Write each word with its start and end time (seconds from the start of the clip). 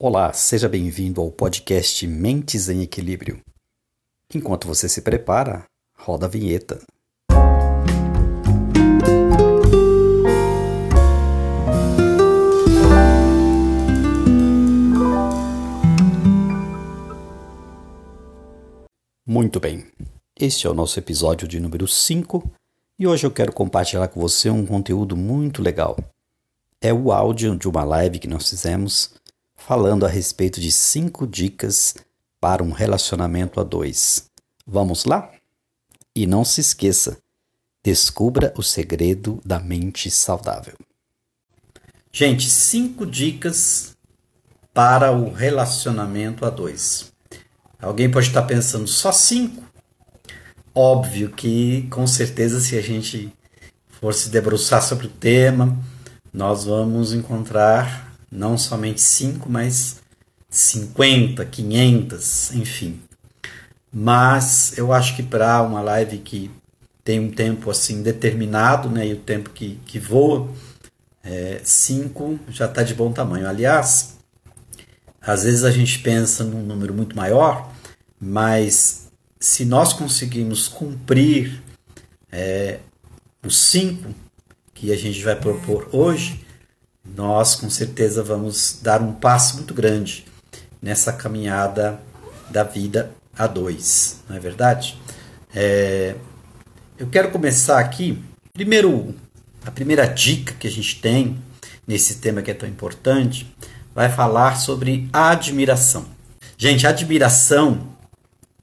Olá, 0.00 0.32
seja 0.32 0.68
bem-vindo 0.68 1.20
ao 1.20 1.28
podcast 1.28 2.06
Mentes 2.06 2.68
em 2.68 2.82
Equilíbrio. 2.82 3.42
Enquanto 4.32 4.68
você 4.68 4.88
se 4.88 5.02
prepara, 5.02 5.64
roda 5.98 6.26
a 6.26 6.28
vinheta. 6.28 6.80
Muito 19.26 19.58
bem, 19.58 19.84
este 20.38 20.68
é 20.68 20.70
o 20.70 20.74
nosso 20.74 20.96
episódio 21.00 21.48
de 21.48 21.58
número 21.58 21.88
5 21.88 22.48
e 23.00 23.04
hoje 23.08 23.26
eu 23.26 23.32
quero 23.32 23.52
compartilhar 23.52 24.06
com 24.06 24.20
você 24.20 24.48
um 24.48 24.64
conteúdo 24.64 25.16
muito 25.16 25.60
legal. 25.60 25.96
É 26.80 26.94
o 26.94 27.10
áudio 27.10 27.56
de 27.56 27.68
uma 27.68 27.82
live 27.82 28.20
que 28.20 28.28
nós 28.28 28.48
fizemos 28.48 29.18
falando 29.58 30.06
a 30.06 30.08
respeito 30.08 30.60
de 30.60 30.72
5 30.72 31.26
dicas 31.26 31.94
para 32.40 32.62
um 32.62 32.70
relacionamento 32.70 33.60
a 33.60 33.64
dois. 33.64 34.30
Vamos 34.66 35.04
lá? 35.04 35.30
E 36.14 36.26
não 36.26 36.44
se 36.44 36.60
esqueça, 36.60 37.18
descubra 37.84 38.52
o 38.56 38.62
segredo 38.62 39.40
da 39.44 39.58
mente 39.58 40.10
saudável. 40.10 40.74
Gente, 42.10 42.48
cinco 42.48 43.04
dicas 43.04 43.96
para 44.72 45.12
o 45.12 45.32
relacionamento 45.32 46.44
a 46.44 46.50
dois. 46.50 47.12
Alguém 47.80 48.10
pode 48.10 48.28
estar 48.28 48.42
pensando, 48.42 48.86
só 48.86 49.12
cinco? 49.12 49.62
Óbvio 50.74 51.30
que, 51.30 51.82
com 51.90 52.06
certeza, 52.06 52.60
se 52.60 52.76
a 52.78 52.80
gente 52.80 53.32
for 54.00 54.14
se 54.14 54.30
debruçar 54.30 54.82
sobre 54.82 55.06
o 55.06 55.10
tema, 55.10 55.76
nós 56.32 56.64
vamos 56.64 57.12
encontrar 57.12 58.07
não 58.30 58.58
somente 58.58 59.00
cinco, 59.00 59.50
mas 59.50 60.00
50, 60.50 61.44
500, 61.44 62.54
enfim. 62.54 63.00
Mas 63.92 64.76
eu 64.76 64.92
acho 64.92 65.16
que 65.16 65.22
para 65.22 65.62
uma 65.62 65.80
live 65.80 66.18
que 66.18 66.50
tem 67.02 67.18
um 67.20 67.30
tempo 67.30 67.70
assim 67.70 68.02
determinado, 68.02 68.90
né, 68.90 69.06
e 69.06 69.14
o 69.14 69.18
tempo 69.18 69.50
que, 69.50 69.78
que 69.86 69.98
voa, 69.98 70.48
é, 71.24 71.60
cinco 71.64 72.38
já 72.50 72.66
está 72.66 72.82
de 72.82 72.94
bom 72.94 73.12
tamanho. 73.12 73.48
Aliás, 73.48 74.18
às 75.20 75.44
vezes 75.44 75.64
a 75.64 75.70
gente 75.70 75.98
pensa 76.00 76.44
num 76.44 76.62
número 76.62 76.92
muito 76.94 77.16
maior, 77.16 77.72
mas 78.20 79.08
se 79.40 79.64
nós 79.64 79.92
conseguirmos 79.92 80.68
cumprir 80.68 81.62
é, 82.30 82.80
os 83.44 83.56
cinco 83.56 84.14
que 84.74 84.92
a 84.92 84.96
gente 84.96 85.22
vai 85.22 85.36
propor 85.36 85.88
hoje, 85.92 86.44
nós 87.16 87.54
com 87.54 87.68
certeza 87.68 88.22
vamos 88.22 88.78
dar 88.82 89.02
um 89.02 89.12
passo 89.12 89.56
muito 89.56 89.74
grande 89.74 90.26
nessa 90.80 91.12
caminhada 91.12 92.00
da 92.50 92.62
vida 92.62 93.10
a 93.36 93.46
dois, 93.46 94.20
não 94.28 94.36
é 94.36 94.40
verdade? 94.40 94.98
É, 95.54 96.14
eu 96.98 97.06
quero 97.06 97.30
começar 97.30 97.78
aqui, 97.78 98.22
primeiro, 98.52 99.14
a 99.64 99.70
primeira 99.70 100.06
dica 100.06 100.54
que 100.54 100.66
a 100.66 100.70
gente 100.70 101.00
tem 101.00 101.38
nesse 101.86 102.16
tema 102.16 102.42
que 102.42 102.50
é 102.50 102.54
tão 102.54 102.68
importante, 102.68 103.52
vai 103.94 104.10
falar 104.10 104.56
sobre 104.56 105.08
admiração. 105.12 106.04
Gente, 106.56 106.86
admiração 106.86 107.88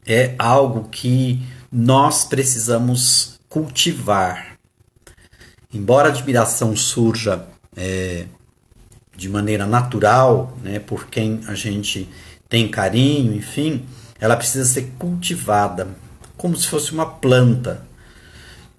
é 0.05 0.35
algo 0.37 0.87
que 0.89 1.41
nós 1.71 2.23
precisamos 2.23 3.39
cultivar. 3.49 4.57
Embora 5.73 6.09
a 6.09 6.11
admiração 6.11 6.75
surja 6.75 7.47
é, 7.75 8.25
de 9.15 9.29
maneira 9.29 9.65
natural, 9.65 10.57
né, 10.63 10.79
por 10.79 11.07
quem 11.07 11.41
a 11.47 11.55
gente 11.55 12.09
tem 12.49 12.67
carinho, 12.67 13.33
enfim, 13.33 13.85
ela 14.19 14.35
precisa 14.35 14.65
ser 14.65 14.93
cultivada 14.97 15.87
como 16.37 16.55
se 16.55 16.67
fosse 16.67 16.91
uma 16.91 17.05
planta. 17.05 17.81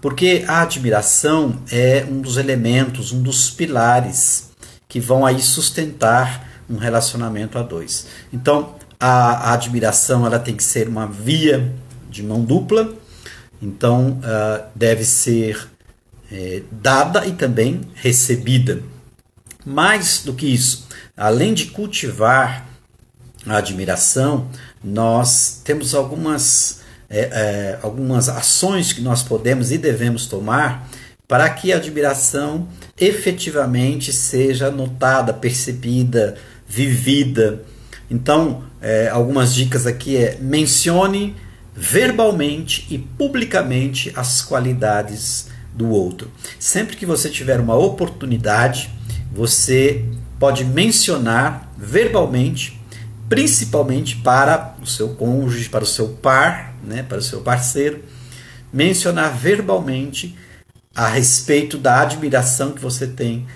Porque 0.01 0.45
a 0.47 0.63
admiração 0.63 1.59
é 1.71 2.07
um 2.09 2.21
dos 2.21 2.37
elementos, 2.37 3.13
um 3.13 3.23
dos 3.23 3.51
pilares 3.51 4.51
que 4.89 5.01
vão 5.01 5.27
aí 5.27 5.41
sustentar 5.41 6.47
um 6.69 6.77
relacionamento 6.77 7.59
a 7.59 7.63
dois. 7.63 8.07
Então, 8.33 8.75
a, 9.01 9.51
a 9.51 9.55
admiração 9.55 10.27
ela 10.27 10.39
tem 10.39 10.55
que 10.55 10.65
ser 10.65 10.89
uma 10.89 11.07
via 11.07 11.73
de 12.11 12.23
mão 12.23 12.43
dupla, 12.43 12.95
então 13.61 14.21
uh, 14.21 14.65
deve 14.75 15.05
ser 15.05 15.69
é, 16.31 16.63
dada 16.71 17.27
e 17.27 17.33
também 17.33 17.81
recebida. 17.95 18.83
Mais 19.67 20.23
do 20.25 20.33
que 20.33 20.47
isso, 20.47 20.87
além 21.17 21.53
de 21.53 21.67
cultivar 21.67 22.65
a 23.45 23.57
admiração, 23.57 24.49
nós 24.83 25.61
temos 25.65 25.93
algumas, 25.93 26.83
é, 27.11 27.19
é, 27.19 27.79
algumas 27.83 28.29
ações 28.29 28.93
que 28.93 29.01
nós 29.01 29.25
podemos 29.25 29.73
e 29.73 29.79
devemos 29.79 30.27
tomar 30.27 30.89
para 31.27 31.51
que 31.51 31.73
a 31.73 31.77
admiração 31.77 32.69
efetivamente 32.97 34.13
seja 34.13 34.71
notada, 34.71 35.35
percebida, 35.35 36.37
vivida. 36.67 37.63
Então, 38.09 38.63
é, 38.81 39.09
algumas 39.09 39.53
dicas 39.53 39.85
aqui 39.85 40.17
é 40.17 40.39
mencione 40.41 41.35
verbalmente 41.75 42.87
e 42.89 42.99
publicamente 42.99 44.13
as 44.15 44.43
qualidades 44.43 45.49
do 45.75 45.91
outro. 45.91 46.31
Sempre 46.59 46.97
que 46.97 47.05
você 47.05 47.29
tiver 47.29 47.61
uma 47.61 47.75
oportunidade, 47.75 48.91
você 49.37 50.03
pode 50.39 50.65
mencionar 50.65 51.71
verbalmente, 51.77 52.81
principalmente 53.29 54.17
para 54.17 54.75
o 54.81 54.87
seu 54.87 55.11
cônjuge, 55.11 55.69
para 55.69 55.85
o 55.85 55.87
seu 55.87 56.09
par, 56.09 56.75
né, 56.83 57.03
para 57.03 57.19
o 57.19 57.23
seu 57.23 57.43
parceiro, 57.43 58.03
mencionar 58.73 59.37
verbalmente 59.37 60.35
a 60.95 61.07
respeito 61.09 61.77
da 61.77 62.01
admiração 62.01 62.73
que 62.73 62.81
você 62.81 63.07
tem 63.07 63.47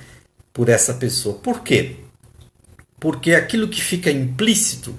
por 0.52 0.68
essa 0.68 0.92
pessoa. 0.92 1.36
Por 1.36 1.62
quê? 1.62 1.97
Porque 2.98 3.32
aquilo 3.32 3.68
que 3.68 3.80
fica 3.80 4.10
implícito 4.10 4.94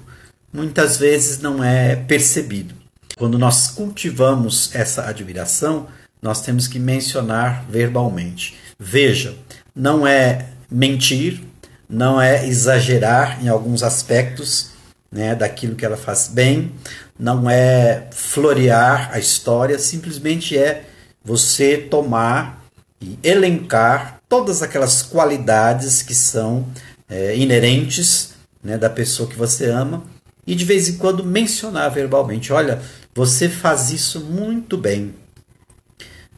muitas 0.52 0.96
vezes 0.96 1.38
não 1.38 1.62
é 1.62 1.94
percebido. 1.94 2.74
Quando 3.16 3.38
nós 3.38 3.68
cultivamos 3.68 4.74
essa 4.74 5.06
admiração, 5.08 5.86
nós 6.20 6.42
temos 6.42 6.66
que 6.66 6.80
mencionar 6.80 7.64
verbalmente. 7.68 8.56
Veja, 8.78 9.36
não 9.74 10.04
é 10.06 10.51
mentir, 10.72 11.42
não 11.88 12.20
é 12.20 12.46
exagerar 12.46 13.44
em 13.44 13.48
alguns 13.48 13.82
aspectos 13.82 14.70
né, 15.10 15.34
daquilo 15.34 15.76
que 15.76 15.84
ela 15.84 15.96
faz 15.96 16.28
bem, 16.28 16.72
não 17.18 17.48
é 17.48 18.08
florear 18.12 19.10
a 19.12 19.18
história, 19.18 19.78
simplesmente 19.78 20.56
é 20.56 20.84
você 21.22 21.76
tomar 21.76 22.64
e 23.00 23.18
elencar 23.22 24.20
todas 24.28 24.62
aquelas 24.62 25.02
qualidades 25.02 26.02
que 26.02 26.14
são 26.14 26.66
é, 27.08 27.36
inerentes 27.36 28.30
né, 28.64 28.78
da 28.78 28.88
pessoa 28.88 29.28
que 29.28 29.36
você 29.36 29.66
ama 29.66 30.02
e 30.46 30.54
de 30.54 30.64
vez 30.64 30.88
em 30.88 30.96
quando 30.96 31.24
mencionar 31.24 31.90
verbalmente: 31.90 32.52
olha, 32.52 32.80
você 33.14 33.48
faz 33.48 33.90
isso 33.90 34.20
muito 34.20 34.76
bem. 34.76 35.14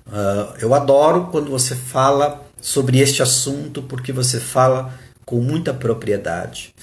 Uh, 0.06 0.54
eu 0.60 0.74
adoro 0.74 1.28
quando 1.30 1.50
você 1.50 1.74
fala 1.74 2.43
sobre 2.64 2.98
este 2.98 3.22
assunto 3.22 3.82
porque 3.82 4.10
você 4.10 4.40
fala 4.40 4.98
com 5.26 5.38
muita 5.38 5.74
propriedade. 5.74 6.74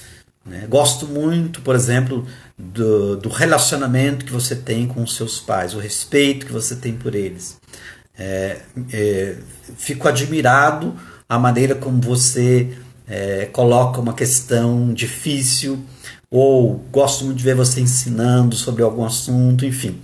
Né? 0.46 0.64
Gosto 0.68 1.08
muito, 1.08 1.60
por 1.60 1.74
exemplo, 1.74 2.24
do, 2.56 3.16
do, 3.16 3.28
relacionamento 3.28 4.24
que 4.24 4.30
você 4.30 4.54
tem 4.54 4.86
com 4.86 5.02
os 5.02 5.16
seus 5.16 5.40
pais, 5.40 5.74
o 5.74 5.80
respeito 5.80 6.46
que 6.46 6.52
você 6.52 6.76
tem 6.76 6.94
por 6.94 7.16
eles. 7.16 7.58
É, 8.16 8.60
é, 8.92 9.36
fico 9.76 10.06
admirado 10.06 10.94
a 11.28 11.36
maneira 11.36 11.74
como 11.74 12.00
você 12.00 12.76
é, 13.08 13.46
coloca 13.46 14.00
uma 14.00 14.14
questão 14.14 14.94
difícil, 14.94 15.84
ou 16.30 16.76
gosto 16.92 17.24
muito 17.24 17.38
de 17.38 17.44
ver 17.44 17.56
você 17.56 17.80
ensinando 17.80 18.54
sobre 18.54 18.84
algum 18.84 19.04
assunto, 19.04 19.66
enfim. 19.66 20.00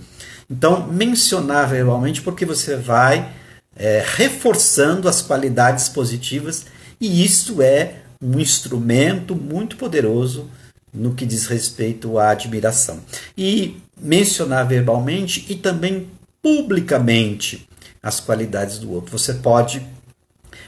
Então, 0.49 0.87
mencionar 0.87 1.69
verbalmente 1.69 2.21
porque 2.21 2.45
você 2.45 2.75
vai 2.75 3.38
é, 3.79 4.03
reforçando 4.05 5.07
as 5.07 5.21
qualidades 5.21 5.87
positivas 5.87 6.65
e 6.99 7.23
isso 7.23 7.61
é 7.61 8.01
um 8.21 8.37
instrumento 8.39 9.33
muito 9.33 9.77
poderoso 9.77 10.49
no 10.93 11.15
que 11.15 11.25
diz 11.25 11.47
respeito 11.47 12.19
à 12.19 12.31
admiração. 12.31 12.99
E 13.37 13.77
mencionar 13.99 14.67
verbalmente 14.67 15.45
e 15.47 15.55
também 15.55 16.09
publicamente 16.41 17.67
as 18.03 18.19
qualidades 18.19 18.79
do 18.79 18.91
outro. 18.91 19.17
Você 19.17 19.35
pode 19.35 19.85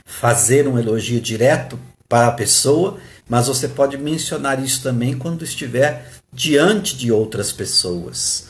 fazer 0.05 0.67
um 0.67 0.79
elogio 0.79 1.19
direto 1.19 1.77
para 2.07 2.27
a 2.27 2.33
pessoa, 2.33 2.97
mas 3.27 3.47
você 3.47 3.67
pode 3.67 3.97
mencionar 3.97 4.63
isso 4.63 4.83
também 4.83 5.17
quando 5.17 5.43
estiver 5.43 6.11
diante 6.31 6.95
de 6.95 7.11
outras 7.11 7.51
pessoas. 7.51 8.49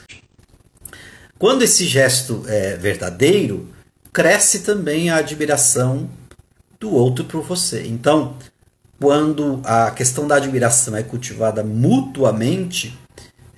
Quando 1.37 1.63
esse 1.63 1.87
gesto 1.87 2.43
é 2.47 2.77
verdadeiro, 2.77 3.67
cresce 4.11 4.59
também 4.59 5.09
a 5.09 5.17
admiração 5.17 6.09
do 6.79 6.91
outro 6.93 7.25
por 7.25 7.43
você. 7.43 7.85
Então, 7.87 8.35
quando 8.99 9.61
a 9.63 9.91
questão 9.91 10.27
da 10.27 10.35
admiração 10.35 10.95
é 10.95 11.03
cultivada 11.03 11.63
mutuamente, 11.63 12.97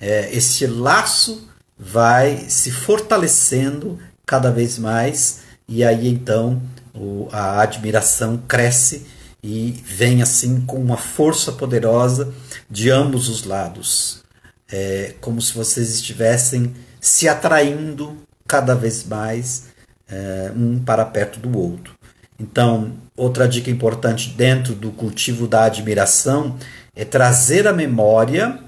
é, 0.00 0.34
esse 0.34 0.66
laço 0.66 1.48
vai 1.78 2.46
se 2.48 2.70
fortalecendo 2.70 3.98
cada 4.26 4.50
vez 4.50 4.78
mais 4.78 5.40
e 5.68 5.82
aí 5.82 6.08
então 6.08 6.62
o, 6.94 7.28
a 7.32 7.60
admiração 7.60 8.38
cresce 8.48 9.06
e 9.42 9.82
vem 9.84 10.22
assim 10.22 10.60
com 10.62 10.78
uma 10.78 10.96
força 10.96 11.52
poderosa 11.52 12.32
de 12.70 12.90
ambos 12.90 13.28
os 13.28 13.44
lados. 13.44 14.22
É 14.70 15.14
como 15.20 15.42
se 15.42 15.52
vocês 15.52 15.94
estivessem 15.94 16.74
se 17.00 17.28
atraindo 17.28 18.16
cada 18.46 18.74
vez 18.74 19.04
mais 19.04 19.73
é, 20.08 20.52
um 20.54 20.78
para 20.78 21.04
perto 21.04 21.38
do 21.38 21.56
outro. 21.58 21.94
Então, 22.38 22.92
outra 23.16 23.48
dica 23.48 23.70
importante 23.70 24.30
dentro 24.30 24.74
do 24.74 24.90
cultivo 24.90 25.46
da 25.46 25.64
admiração 25.64 26.56
é 26.94 27.04
trazer 27.04 27.66
à 27.66 27.72
memória 27.72 28.58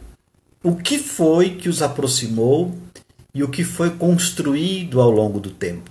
o 0.63 0.77
que 0.77 0.99
foi 0.99 1.51
que 1.51 1.69
os 1.69 1.83
aproximou 1.83 2.77
e 3.35 3.43
o 3.43 3.49
que 3.49 3.65
foi 3.65 3.91
construído 3.91 5.01
ao 5.01 5.11
longo 5.11 5.39
do 5.39 5.51
tempo. 5.51 5.91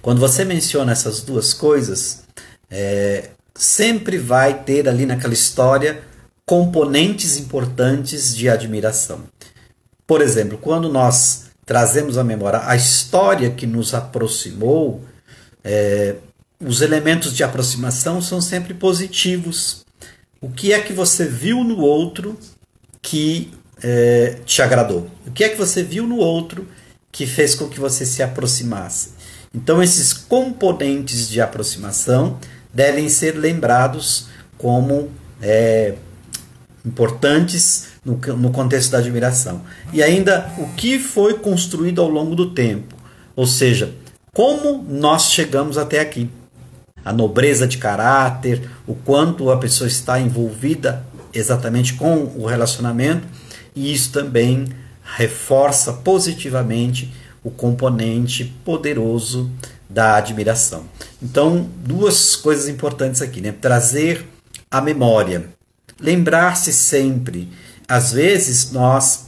Quando 0.00 0.20
você 0.20 0.44
menciona 0.44 0.92
essas 0.92 1.22
duas 1.22 1.52
coisas, 1.52 2.24
é, 2.70 3.30
sempre 3.54 4.18
vai 4.18 4.62
ter 4.64 4.88
ali 4.88 5.06
naquela 5.06 5.34
história 5.34 6.02
componentes 6.44 7.36
importantes 7.36 8.34
de 8.34 8.48
admiração. 8.48 9.24
Por 10.06 10.20
exemplo, 10.20 10.58
quando 10.58 10.88
nós 10.88 11.51
trazemos 11.64 12.18
à 12.18 12.24
memória 12.24 12.60
a 12.64 12.76
história 12.76 13.50
que 13.50 13.66
nos 13.66 13.94
aproximou, 13.94 15.04
é, 15.64 16.16
os 16.60 16.80
elementos 16.80 17.34
de 17.34 17.42
aproximação 17.42 18.20
são 18.20 18.40
sempre 18.40 18.74
positivos. 18.74 19.84
O 20.40 20.50
que 20.50 20.72
é 20.72 20.80
que 20.80 20.92
você 20.92 21.26
viu 21.26 21.62
no 21.64 21.78
outro 21.80 22.38
que 23.00 23.52
é, 23.82 24.38
te 24.44 24.62
agradou? 24.62 25.08
O 25.26 25.30
que 25.30 25.44
é 25.44 25.48
que 25.48 25.56
você 25.56 25.82
viu 25.82 26.06
no 26.06 26.16
outro 26.16 26.66
que 27.10 27.26
fez 27.26 27.54
com 27.54 27.68
que 27.68 27.80
você 27.80 28.06
se 28.06 28.22
aproximasse? 28.22 29.10
Então, 29.54 29.82
esses 29.82 30.12
componentes 30.12 31.28
de 31.28 31.40
aproximação 31.40 32.38
devem 32.72 33.08
ser 33.08 33.32
lembrados 33.32 34.28
como 34.56 35.10
é, 35.40 35.94
importantes 36.84 37.91
no, 38.04 38.16
no 38.36 38.50
contexto 38.50 38.90
da 38.90 38.98
admiração. 38.98 39.62
E 39.92 40.02
ainda 40.02 40.52
o 40.58 40.66
que 40.74 40.98
foi 40.98 41.34
construído 41.34 42.00
ao 42.00 42.08
longo 42.08 42.34
do 42.34 42.50
tempo, 42.50 42.94
ou 43.34 43.46
seja, 43.46 43.94
como 44.32 44.84
nós 44.88 45.30
chegamos 45.30 45.76
até 45.76 46.00
aqui. 46.00 46.30
A 47.04 47.12
nobreza 47.12 47.66
de 47.66 47.78
caráter, 47.78 48.70
o 48.86 48.94
quanto 48.94 49.50
a 49.50 49.56
pessoa 49.56 49.88
está 49.88 50.20
envolvida 50.20 51.04
exatamente 51.34 51.94
com 51.94 52.32
o 52.36 52.46
relacionamento, 52.46 53.26
e 53.74 53.92
isso 53.92 54.12
também 54.12 54.68
reforça 55.16 55.92
positivamente 55.92 57.12
o 57.42 57.50
componente 57.50 58.44
poderoso 58.64 59.50
da 59.88 60.16
admiração. 60.16 60.84
Então, 61.20 61.68
duas 61.84 62.36
coisas 62.36 62.68
importantes 62.68 63.20
aqui, 63.20 63.40
né? 63.40 63.52
Trazer 63.52 64.24
a 64.70 64.80
memória, 64.80 65.48
lembrar-se 66.00 66.72
sempre. 66.72 67.48
Às 67.92 68.10
vezes 68.10 68.72
nós 68.72 69.26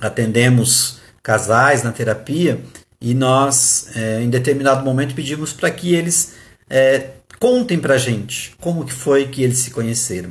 atendemos 0.00 1.00
casais 1.22 1.82
na 1.82 1.92
terapia 1.92 2.58
e 2.98 3.12
nós, 3.12 3.88
é, 3.94 4.22
em 4.22 4.30
determinado 4.30 4.82
momento, 4.82 5.14
pedimos 5.14 5.52
para 5.52 5.70
que 5.70 5.94
eles 5.94 6.32
é, 6.70 7.08
contem 7.38 7.78
para 7.78 7.96
a 7.96 7.98
gente 7.98 8.56
como 8.58 8.86
que 8.86 8.92
foi 8.94 9.28
que 9.28 9.42
eles 9.42 9.58
se 9.58 9.70
conheceram. 9.70 10.30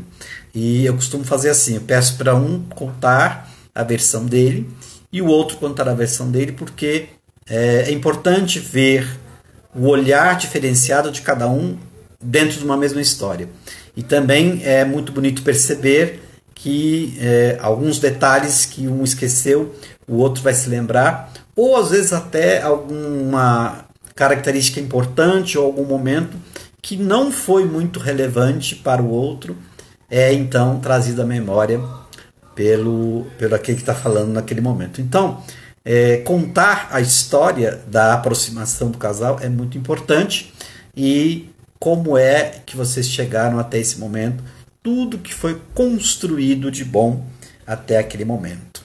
E 0.51 0.83
eu 0.83 0.95
costumo 0.95 1.23
fazer 1.23 1.51
assim, 1.51 1.75
eu 1.75 1.81
peço 1.81 2.17
para 2.17 2.33
um 2.33 2.59
contar 2.69 3.47
a 3.75 3.83
versão 3.83 4.25
dele 4.25 4.67
e 5.13 5.21
o 5.21 5.27
outro 5.27 5.57
contar 5.57 5.87
a 5.87 5.93
versão 5.93 6.31
dele, 6.31 6.53
porque 6.53 7.09
é, 7.47 7.83
é 7.85 7.91
importante 7.91 8.57
ver 8.57 9.07
o 9.75 9.85
olhar 9.85 10.35
diferenciado 10.39 11.11
de 11.11 11.21
cada 11.21 11.47
um 11.47 11.77
dentro 12.19 12.57
de 12.57 12.65
uma 12.65 12.75
mesma 12.75 12.99
história. 12.99 13.47
E 13.95 14.01
também 14.01 14.59
é 14.63 14.83
muito 14.83 15.11
bonito 15.11 15.43
perceber 15.43 16.28
que 16.61 17.17
é, 17.19 17.57
alguns 17.61 17.99
detalhes 17.99 18.65
que 18.65 18.85
um 18.87 19.01
esqueceu, 19.03 19.73
o 20.07 20.17
outro 20.17 20.43
vai 20.43 20.53
se 20.53 20.69
lembrar, 20.69 21.31
ou 21.55 21.77
às 21.77 21.89
vezes 21.89 22.11
até 22.11 22.61
alguma 22.61 23.85
característica 24.13 24.79
importante 24.79 25.57
ou 25.57 25.65
algum 25.65 25.85
momento 25.85 26.35
que 26.81 26.97
não 26.97 27.31
foi 27.31 27.63
muito 27.63 27.99
relevante 27.99 28.75
para 28.75 29.01
o 29.01 29.09
outro, 29.09 29.55
é 30.09 30.33
então 30.33 30.79
trazido 30.79 31.21
à 31.21 31.25
memória 31.25 31.81
pelo, 32.53 33.25
pelo 33.37 33.55
aquele 33.55 33.77
que 33.77 33.83
está 33.83 33.95
falando 33.95 34.33
naquele 34.33 34.59
momento. 34.59 34.99
Então, 34.99 35.41
é, 35.85 36.17
contar 36.17 36.89
a 36.91 36.99
história 36.99 37.79
da 37.87 38.15
aproximação 38.15 38.91
do 38.91 38.97
casal 38.97 39.39
é 39.41 39.47
muito 39.47 39.77
importante 39.77 40.53
e 40.95 41.49
como 41.79 42.17
é 42.17 42.59
que 42.65 42.75
vocês 42.75 43.07
chegaram 43.07 43.57
até 43.57 43.79
esse 43.79 43.97
momento, 43.97 44.43
tudo 44.81 45.17
que 45.17 45.33
foi 45.33 45.61
construído 45.73 46.71
de 46.71 46.85
bom 46.85 47.25
até 47.65 47.97
aquele 47.97 48.25
momento. 48.25 48.83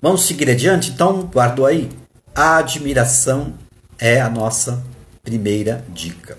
Vamos 0.00 0.26
seguir 0.26 0.50
adiante? 0.50 0.90
Então, 0.90 1.22
guardou 1.22 1.66
aí. 1.66 1.88
A 2.34 2.58
admiração 2.58 3.54
é 3.98 4.20
a 4.20 4.28
nossa 4.28 4.82
primeira 5.22 5.84
dica. 5.88 6.36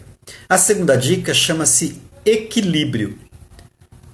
A 0.50 0.58
segunda 0.58 0.98
dica 0.98 1.34
chama-se 1.34 2.02
equilíbrio. 2.26 3.18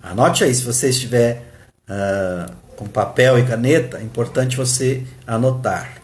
Anote 0.02 0.44
aí, 0.44 0.54
se 0.54 0.64
você 0.64 0.90
estiver 0.90 1.44
uh, 1.90 2.52
com 2.76 2.88
papel 2.88 3.38
e 3.40 3.46
caneta, 3.46 3.98
é 3.98 4.04
importante 4.04 4.56
você 4.56 5.04
anotar. 5.26 6.02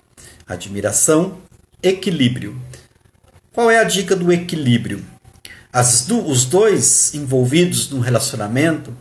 Admiração, 0.48 1.38
equilíbrio. 1.82 2.60
Qual 3.54 3.72
é 3.72 3.80
a 3.80 3.84
dica 3.84 4.16
do 4.16 4.32
equilíbrio? 4.32 5.04
Do, 6.08 6.26
os 6.26 6.46
dois 6.46 7.14
envolvidos 7.14 7.90
no 7.90 8.00
relacionamento 8.00 8.96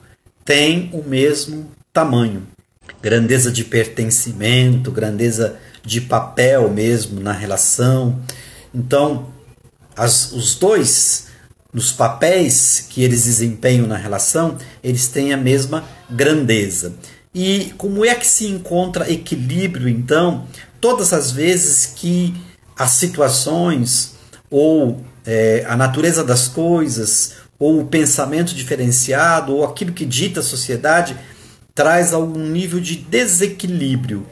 têm 0.44 0.91
o 0.93 1.03
mesmo 1.03 1.71
tamanho. 1.93 2.43
Grandeza 3.00 3.53
de 3.53 3.62
pertencimento, 3.62 4.91
grandeza 4.91 5.56
de 5.85 6.00
papel 6.00 6.69
mesmo 6.69 7.21
na 7.21 7.32
relação. 7.32 8.19
Então, 8.75 9.29
as, 9.97 10.32
os 10.32 10.56
dois, 10.56 11.29
nos 11.73 11.93
papéis 11.93 12.85
que 12.91 13.05
eles 13.05 13.25
desempenham 13.25 13.87
na 13.87 13.97
relação, 13.97 14.59
eles 14.82 15.06
têm 15.06 15.32
a 15.32 15.37
mesma 15.37 15.85
grandeza. 16.11 16.94
E 17.32 17.73
como 17.79 18.05
é 18.05 18.17
que 18.17 18.26
se 18.26 18.49
encontra 18.49 19.11
equilíbrio, 19.11 19.88
então, 19.88 20.49
todas 20.81 21.12
as 21.12 21.31
vezes 21.31 21.87
que 21.87 22.35
as 22.76 22.90
situações 22.90 24.14
ou 24.50 25.04
é, 25.26 25.64
a 25.66 25.76
natureza 25.76 26.23
das 26.23 26.49
coisas, 26.49 27.35
ou 27.59 27.81
o 27.81 27.87
pensamento 27.87 28.54
diferenciado, 28.54 29.54
ou 29.54 29.64
aquilo 29.64 29.93
que 29.93 30.04
dita 30.04 30.40
a 30.40 30.43
sociedade, 30.43 31.16
traz 31.75 32.12
algum 32.12 32.47
nível 32.47 32.81
de 32.81 32.97
desequilíbrio 32.97 34.26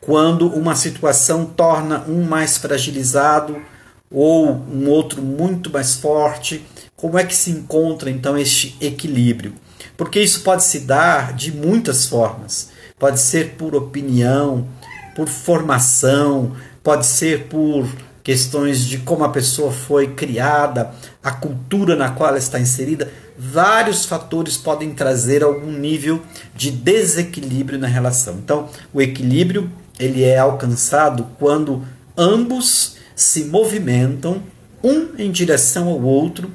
quando 0.00 0.48
uma 0.48 0.74
situação 0.74 1.46
torna 1.46 2.04
um 2.08 2.24
mais 2.24 2.58
fragilizado 2.58 3.62
ou 4.10 4.50
um 4.50 4.88
outro 4.88 5.22
muito 5.22 5.70
mais 5.70 5.94
forte. 5.94 6.66
Como 6.96 7.18
é 7.18 7.24
que 7.24 7.34
se 7.34 7.50
encontra 7.50 8.10
então 8.10 8.36
este 8.36 8.76
equilíbrio? 8.80 9.54
Porque 9.96 10.20
isso 10.20 10.42
pode 10.42 10.64
se 10.64 10.80
dar 10.80 11.32
de 11.32 11.52
muitas 11.52 12.06
formas. 12.06 12.70
Pode 12.98 13.20
ser 13.20 13.54
por 13.56 13.74
opinião, 13.74 14.66
por 15.14 15.28
formação, 15.28 16.54
pode 16.82 17.06
ser 17.06 17.44
por 17.44 17.86
questões 18.22 18.84
de 18.84 18.98
como 18.98 19.24
a 19.24 19.28
pessoa 19.28 19.72
foi 19.72 20.14
criada, 20.14 20.92
a 21.22 21.32
cultura 21.32 21.96
na 21.96 22.10
qual 22.10 22.30
ela 22.30 22.38
está 22.38 22.60
inserida. 22.60 23.10
Vários 23.36 24.04
fatores 24.04 24.56
podem 24.56 24.94
trazer 24.94 25.42
algum 25.42 25.72
nível 25.72 26.22
de 26.54 26.70
desequilíbrio 26.70 27.78
na 27.78 27.88
relação. 27.88 28.34
Então, 28.34 28.68
o 28.92 29.00
equilíbrio 29.00 29.70
ele 29.98 30.24
é 30.24 30.38
alcançado 30.38 31.26
quando 31.38 31.82
ambos 32.16 32.96
se 33.14 33.44
movimentam 33.44 34.42
um 34.82 35.08
em 35.18 35.30
direção 35.30 35.88
ao 35.88 36.02
outro 36.02 36.50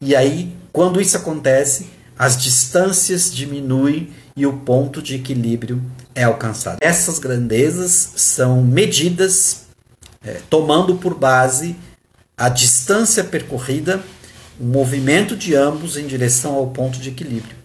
e 0.00 0.14
aí 0.14 0.54
quando 0.72 1.00
isso 1.00 1.16
acontece 1.16 1.86
as 2.18 2.40
distâncias 2.40 3.32
diminuem 3.32 4.10
e 4.36 4.46
o 4.46 4.52
ponto 4.52 5.02
de 5.02 5.16
equilíbrio 5.16 5.82
é 6.14 6.24
alcançado. 6.24 6.78
Essas 6.80 7.18
grandezas 7.18 8.12
são 8.16 8.62
medidas 8.62 9.61
é, 10.24 10.40
tomando 10.48 10.96
por 10.96 11.14
base 11.14 11.76
a 12.36 12.48
distância 12.48 13.24
percorrida, 13.24 14.02
o 14.58 14.64
movimento 14.64 15.36
de 15.36 15.54
ambos 15.54 15.96
em 15.96 16.06
direção 16.06 16.54
ao 16.54 16.68
ponto 16.68 16.98
de 16.98 17.08
equilíbrio. 17.08 17.56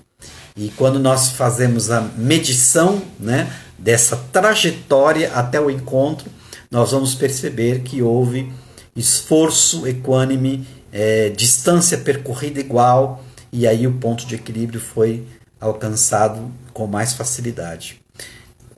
E 0.55 0.69
quando 0.75 0.99
nós 0.99 1.29
fazemos 1.29 1.91
a 1.91 2.01
medição 2.01 3.01
né, 3.19 3.51
dessa 3.77 4.17
trajetória 4.31 5.31
até 5.33 5.61
o 5.61 5.69
encontro, 5.69 6.29
nós 6.71 6.91
vamos 6.91 7.13
perceber 7.13 7.81
que 7.81 8.01
houve 8.01 8.51
esforço 8.95 9.87
equânime, 9.87 10.67
é, 10.91 11.29
distância 11.29 11.97
percorrida 11.97 12.59
igual 12.59 13.23
e 13.51 13.67
aí 13.67 13.85
o 13.87 13.93
ponto 13.93 14.25
de 14.25 14.35
equilíbrio 14.35 14.79
foi 14.79 15.25
alcançado 15.59 16.51
com 16.73 16.87
mais 16.87 17.13
facilidade. 17.13 18.01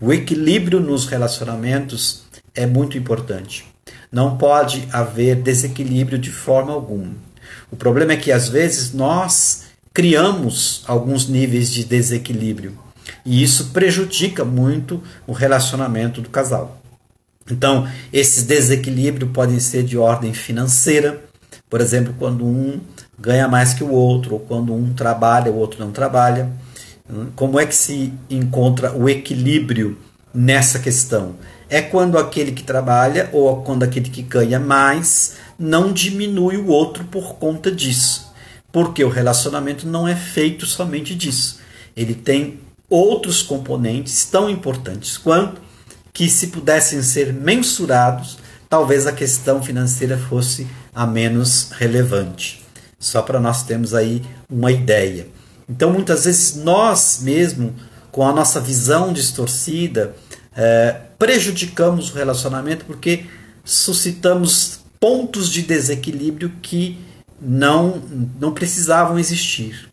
O 0.01 0.13
equilíbrio 0.13 0.79
nos 0.79 1.05
relacionamentos 1.05 2.23
é 2.55 2.65
muito 2.65 2.97
importante. 2.97 3.65
Não 4.11 4.37
pode 4.37 4.87
haver 4.91 5.35
desequilíbrio 5.35 6.17
de 6.17 6.31
forma 6.31 6.73
alguma. 6.73 7.11
O 7.71 7.75
problema 7.75 8.13
é 8.13 8.17
que 8.17 8.31
às 8.31 8.49
vezes 8.49 8.93
nós 8.93 9.65
criamos 9.93 10.83
alguns 10.87 11.27
níveis 11.27 11.71
de 11.71 11.83
desequilíbrio 11.83 12.77
e 13.25 13.43
isso 13.43 13.69
prejudica 13.71 14.45
muito 14.45 15.01
o 15.27 15.33
relacionamento 15.33 16.21
do 16.21 16.29
casal. 16.29 16.81
Então, 17.51 17.87
esses 18.13 18.43
desequilíbrios 18.43 19.31
podem 19.31 19.59
ser 19.59 19.83
de 19.83 19.97
ordem 19.97 20.33
financeira, 20.33 21.23
por 21.69 21.81
exemplo, 21.81 22.13
quando 22.17 22.45
um 22.45 22.79
ganha 23.17 23.47
mais 23.47 23.73
que 23.73 23.83
o 23.83 23.91
outro, 23.91 24.35
ou 24.35 24.39
quando 24.39 24.73
um 24.73 24.93
trabalha, 24.93 25.51
o 25.51 25.55
outro 25.55 25.83
não 25.83 25.91
trabalha. 25.91 26.49
Como 27.35 27.59
é 27.59 27.65
que 27.65 27.75
se 27.75 28.13
encontra 28.29 28.93
o 28.95 29.09
equilíbrio 29.09 29.97
nessa 30.33 30.79
questão? 30.79 31.35
É 31.69 31.81
quando 31.81 32.17
aquele 32.17 32.51
que 32.51 32.63
trabalha 32.63 33.29
ou 33.31 33.61
quando 33.61 33.83
aquele 33.83 34.09
que 34.09 34.21
ganha 34.21 34.59
mais 34.59 35.35
não 35.57 35.91
diminui 35.91 36.57
o 36.57 36.67
outro 36.67 37.03
por 37.05 37.35
conta 37.35 37.71
disso. 37.71 38.31
Porque 38.71 39.03
o 39.03 39.09
relacionamento 39.09 39.87
não 39.87 40.07
é 40.07 40.15
feito 40.15 40.65
somente 40.65 41.13
disso. 41.13 41.59
Ele 41.95 42.13
tem 42.13 42.59
outros 42.89 43.41
componentes 43.41 44.25
tão 44.25 44.49
importantes 44.49 45.17
quanto 45.17 45.61
que, 46.11 46.29
se 46.29 46.47
pudessem 46.47 47.01
ser 47.01 47.31
mensurados, 47.31 48.37
talvez 48.67 49.05
a 49.05 49.11
questão 49.11 49.61
financeira 49.61 50.17
fosse 50.17 50.67
a 50.93 51.05
menos 51.05 51.71
relevante. 51.71 52.63
Só 52.97 53.21
para 53.21 53.39
nós 53.39 53.63
termos 53.63 53.93
aí 53.93 54.21
uma 54.49 54.71
ideia. 54.71 55.27
Então, 55.67 55.91
muitas 55.91 56.25
vezes, 56.25 56.55
nós 56.55 57.19
mesmo, 57.21 57.73
com 58.11 58.27
a 58.27 58.33
nossa 58.33 58.59
visão 58.59 59.13
distorcida, 59.13 60.15
é, 60.55 60.95
prejudicamos 61.17 62.11
o 62.11 62.15
relacionamento 62.15 62.85
porque 62.85 63.25
suscitamos 63.63 64.79
pontos 64.99 65.49
de 65.49 65.61
desequilíbrio 65.61 66.51
que 66.61 66.99
não, 67.41 68.01
não 68.39 68.51
precisavam 68.51 69.17
existir. 69.17 69.89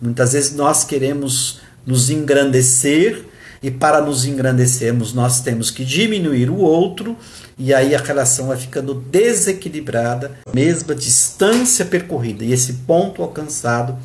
Muitas 0.00 0.32
vezes 0.32 0.54
nós 0.54 0.84
queremos 0.84 1.60
nos 1.86 2.10
engrandecer 2.10 3.24
e 3.62 3.70
para 3.70 4.00
nos 4.00 4.24
engrandecermos 4.24 5.12
nós 5.12 5.40
temos 5.40 5.70
que 5.70 5.84
diminuir 5.84 6.50
o 6.50 6.56
outro 6.56 7.16
e 7.58 7.74
aí 7.74 7.94
a 7.94 8.00
relação 8.00 8.48
vai 8.48 8.56
ficando 8.56 8.94
desequilibrada, 8.94 10.32
mesma 10.52 10.94
distância 10.94 11.84
percorrida 11.84 12.44
e 12.44 12.52
esse 12.52 12.72
ponto 12.86 13.22
alcançado 13.22 13.98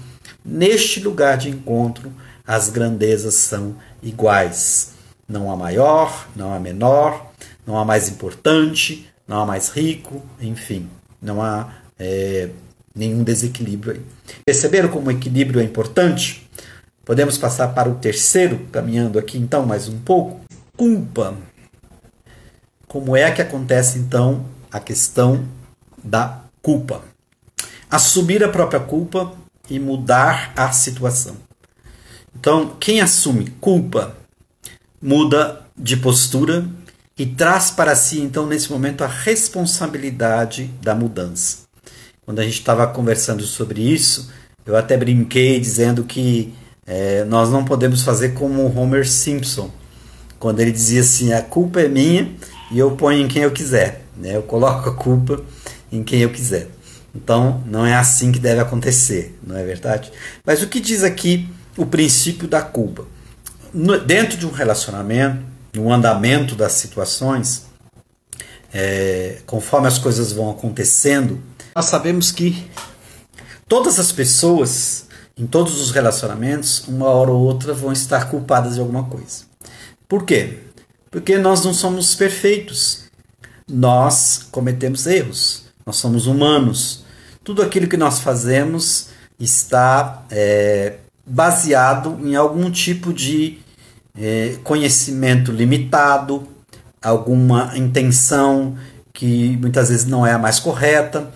neste 0.43 0.99
lugar 0.99 1.37
de 1.37 1.49
encontro 1.49 2.11
as 2.47 2.69
grandezas 2.69 3.35
são 3.35 3.75
iguais. 4.01 4.93
Não 5.27 5.51
há 5.51 5.55
maior, 5.55 6.27
não 6.35 6.53
há 6.53 6.59
menor, 6.59 7.31
não 7.65 7.77
há 7.77 7.83
mais 7.83 8.09
importante, 8.09 9.09
não 9.27 9.39
há 9.39 9.45
mais 9.45 9.69
rico, 9.69 10.21
enfim, 10.39 10.87
não 11.21 11.41
há 11.41 11.73
é, 11.97 12.49
nenhum 12.95 13.23
desequilíbrio 13.23 13.93
aí. 13.93 14.01
Perceberam 14.45 14.89
como 14.89 15.07
o 15.07 15.11
equilíbrio 15.11 15.59
é 15.59 15.63
importante? 15.63 16.47
Podemos 17.03 17.37
passar 17.37 17.69
para 17.69 17.89
o 17.89 17.95
terceiro, 17.95 18.59
caminhando 18.71 19.19
aqui 19.19 19.37
então 19.37 19.65
mais 19.65 19.87
um 19.87 19.99
pouco. 19.99 20.41
Culpa. 20.77 21.35
Como 22.87 23.15
é 23.15 23.31
que 23.31 23.41
acontece 23.41 23.99
então 23.99 24.45
a 24.71 24.79
questão 24.79 25.45
da 26.03 26.41
culpa? 26.61 27.03
Assumir 27.89 28.43
a 28.43 28.49
própria 28.49 28.79
culpa 28.79 29.33
e 29.69 29.79
mudar 29.79 30.53
a 30.55 30.71
situação. 30.71 31.35
Então, 32.37 32.75
quem 32.79 33.01
assume 33.01 33.51
culpa 33.61 34.15
muda 35.01 35.61
de 35.77 35.97
postura 35.97 36.65
e 37.17 37.25
traz 37.25 37.71
para 37.71 37.95
si, 37.95 38.19
então, 38.19 38.45
nesse 38.45 38.71
momento, 38.71 39.03
a 39.03 39.07
responsabilidade 39.07 40.69
da 40.81 40.93
mudança. 40.93 41.59
Quando 42.25 42.39
a 42.39 42.43
gente 42.43 42.59
estava 42.59 42.85
conversando 42.87 43.43
sobre 43.43 43.81
isso, 43.81 44.31
eu 44.65 44.75
até 44.75 44.97
brinquei 44.97 45.59
dizendo 45.59 46.03
que 46.03 46.53
é, 46.85 47.23
nós 47.23 47.49
não 47.51 47.63
podemos 47.63 48.01
fazer 48.01 48.33
como 48.33 48.63
o 48.63 48.77
Homer 48.77 49.07
Simpson, 49.07 49.71
quando 50.39 50.59
ele 50.59 50.71
dizia 50.71 51.01
assim: 51.01 51.33
a 51.33 51.41
culpa 51.41 51.81
é 51.81 51.87
minha 51.87 52.31
e 52.71 52.79
eu 52.79 52.91
ponho 52.91 53.23
em 53.23 53.27
quem 53.27 53.43
eu 53.43 53.51
quiser. 53.51 54.03
Né? 54.17 54.35
Eu 54.35 54.43
coloco 54.43 54.89
a 54.89 54.93
culpa 54.93 55.41
em 55.91 56.03
quem 56.03 56.21
eu 56.21 56.29
quiser. 56.29 56.67
Então, 57.13 57.63
não 57.65 57.85
é 57.85 57.95
assim 57.95 58.31
que 58.31 58.39
deve 58.39 58.59
acontecer, 58.59 59.39
não 59.45 59.55
é 59.55 59.63
verdade? 59.63 60.11
Mas 60.45 60.61
o 60.61 60.67
que 60.67 60.81
diz 60.81 61.01
aqui 61.01 61.47
o 61.77 61.85
princípio 61.85 62.47
da 62.47 62.61
culpa? 62.61 63.05
No, 63.73 63.99
dentro 63.99 64.37
de 64.37 64.45
um 64.45 64.51
relacionamento, 64.51 65.43
no 65.73 65.91
andamento 65.91 66.55
das 66.55 66.73
situações, 66.73 67.65
é, 68.73 69.39
conforme 69.45 69.87
as 69.87 69.97
coisas 69.97 70.31
vão 70.31 70.49
acontecendo, 70.49 71.41
nós 71.75 71.85
sabemos 71.85 72.31
que 72.31 72.69
todas 73.67 73.99
as 73.99 74.11
pessoas, 74.11 75.05
em 75.37 75.45
todos 75.45 75.81
os 75.81 75.91
relacionamentos, 75.91 76.87
uma 76.87 77.07
hora 77.07 77.31
ou 77.31 77.41
outra 77.41 77.73
vão 77.73 77.91
estar 77.91 78.29
culpadas 78.29 78.75
de 78.75 78.79
alguma 78.79 79.03
coisa. 79.03 79.43
Por 80.07 80.23
quê? 80.23 80.59
Porque 81.11 81.37
nós 81.37 81.63
não 81.63 81.73
somos 81.73 82.15
perfeitos. 82.15 83.05
Nós 83.69 84.47
cometemos 84.51 85.05
erros. 85.07 85.63
Nós 85.85 85.97
somos 85.97 86.27
humanos 86.27 87.05
tudo 87.45 87.61
aquilo 87.61 87.87
que 87.87 87.95
nós 87.95 88.19
fazemos 88.19 89.09
está 89.39 90.25
é, 90.31 90.95
baseado 91.25 92.19
em 92.23 92.35
algum 92.35 92.69
tipo 92.69 93.13
de 93.13 93.59
é, 94.17 94.57
conhecimento 94.63 95.51
limitado, 95.51 96.47
alguma 97.01 97.77
intenção 97.77 98.77
que 99.13 99.57
muitas 99.57 99.89
vezes 99.89 100.05
não 100.05 100.25
é 100.25 100.33
a 100.33 100.37
mais 100.37 100.59
correta. 100.59 101.31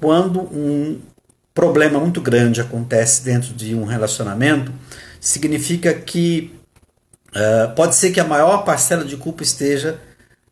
Quando 0.00 0.40
um 0.40 1.00
problema 1.54 1.98
muito 1.98 2.20
grande 2.20 2.60
acontece 2.60 3.24
dentro 3.24 3.54
de 3.54 3.74
um 3.74 3.84
relacionamento, 3.84 4.72
significa 5.20 5.94
que 5.94 6.52
uh, 7.30 7.74
pode 7.74 7.94
ser 7.94 8.10
que 8.10 8.20
a 8.20 8.24
maior 8.24 8.64
parcela 8.64 9.04
de 9.04 9.16
culpa 9.16 9.42
esteja 9.42 10.00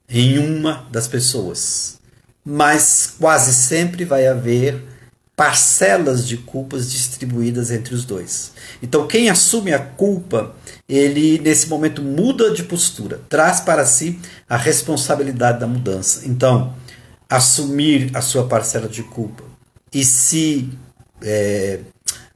em 0.09 0.39
uma 0.39 0.87
das 0.91 1.09
pessoas 1.09 2.01
mas 2.45 3.15
quase 3.19 3.55
sempre 3.55 4.05
vai 4.05 4.27
haver 4.27 4.83
parcelas 5.37 6.27
de 6.27 6.37
culpas 6.37 6.91
distribuídas 6.91 7.71
entre 7.71 7.95
os 7.95 8.05
dois. 8.05 8.53
Então, 8.83 9.07
quem 9.07 9.31
assume 9.31 9.73
a 9.73 9.79
culpa, 9.79 10.55
ele 10.89 11.39
nesse 11.39 11.69
momento 11.69 12.03
muda 12.03 12.53
de 12.53 12.63
postura, 12.63 13.21
traz 13.29 13.61
para 13.61 13.85
si 13.87 14.19
a 14.49 14.57
responsabilidade 14.57 15.61
da 15.61 15.67
mudança. 15.67 16.23
Então, 16.27 16.75
assumir 17.29 18.11
a 18.15 18.21
sua 18.21 18.47
parcela 18.47 18.89
de 18.89 19.03
culpa 19.03 19.43
e 19.93 20.05
se 20.05 20.71
é, 21.23 21.81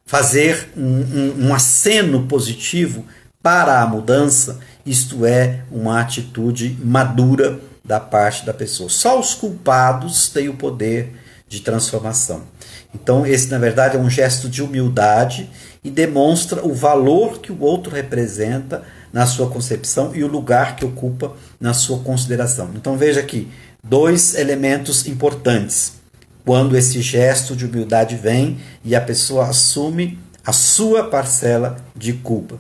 fazer 0.07 0.69
um, 0.77 0.83
um, 0.83 1.47
um 1.47 1.55
aceno 1.55 2.27
positivo 2.27 3.05
para 3.43 3.83
a 3.83 3.87
mudança, 3.87 4.59
isto 4.85 5.27
é 5.27 5.65
uma 5.71 6.01
atitude 6.01 6.79
madura 6.83 7.61
da 7.85 8.01
parte 8.01 8.45
da 8.45 8.53
pessoa. 8.53 8.89
Só 8.89 9.21
os 9.21 9.35
culpados 9.35 10.29
têm 10.29 10.49
o 10.49 10.55
poder 10.55 11.13
de 11.49 11.61
transformação. 11.61 12.43
Então, 13.03 13.27
esse, 13.27 13.51
na 13.51 13.59
verdade, 13.59 13.97
é 13.97 14.01
um 14.01 14.09
gesto 14.09 14.49
de 14.49 14.63
humildade 14.63 15.51
e 15.85 15.91
demonstra 15.91 16.67
o 16.67 16.73
valor 16.73 17.41
que 17.41 17.53
o 17.53 17.61
outro 17.61 17.95
representa 17.95 18.83
na 19.13 19.27
sua 19.27 19.49
concepção 19.49 20.15
e 20.15 20.25
o 20.25 20.27
lugar 20.27 20.77
que 20.77 20.85
ocupa 20.85 21.33
na 21.61 21.75
sua 21.75 21.99
consideração. 21.99 22.71
Então, 22.75 22.97
veja 22.97 23.21
aqui 23.21 23.49
dois 23.85 24.35
elementos 24.35 25.07
importantes. 25.07 25.93
Quando 26.45 26.77
esse 26.77 27.03
gesto 27.03 27.55
de 27.55 27.67
humildade 27.67 28.17
vem 28.17 28.59
e 28.85 28.97
a 28.97 29.01
pessoa 29.01 29.49
assume 29.49 30.19
a 30.45 30.53
sua 30.53 31.05
parcela 31.05 31.77
de 31.95 32.15
culpa. 32.15 32.59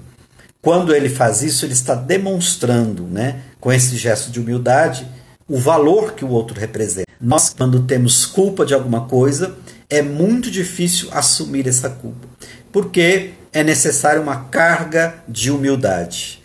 Quando 0.61 0.95
ele 0.95 1.09
faz 1.09 1.43
isso, 1.43 1.65
ele 1.65 1.73
está 1.73 1.95
demonstrando, 1.95 3.05
né, 3.05 3.41
com 3.61 3.73
esse 3.73 3.97
gesto 3.97 4.31
de 4.31 4.41
humildade, 4.41 5.07
o 5.49 5.57
valor 5.57 6.15
que 6.15 6.25
o 6.25 6.31
outro 6.31 6.59
representa. 6.59 7.07
Nós, 7.21 7.51
quando 7.51 7.85
temos 7.85 8.27
culpa 8.27 8.67
de 8.67 8.75
alguma 8.75 9.03
coisa, 9.03 9.55
é 9.89 10.03
muito 10.03 10.51
difícil 10.51 11.09
assumir 11.13 11.67
essa 11.67 11.89
culpa, 11.89 12.27
porque 12.73 13.33
é 13.53 13.63
necessário 13.63 14.23
uma 14.23 14.45
carga 14.45 15.15
de 15.29 15.51
humildade. 15.51 16.43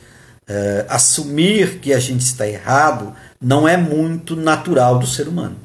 Uh, 0.50 0.86
assumir 0.90 1.80
que 1.80 1.94
a 1.94 2.00
gente 2.00 2.22
está 2.22 2.48
errado 2.48 3.16
não 3.40 3.68
é 3.68 3.78
muito 3.78 4.36
natural 4.36 5.00
do 5.00 5.08
ser 5.08 5.28
humano. 5.28 5.56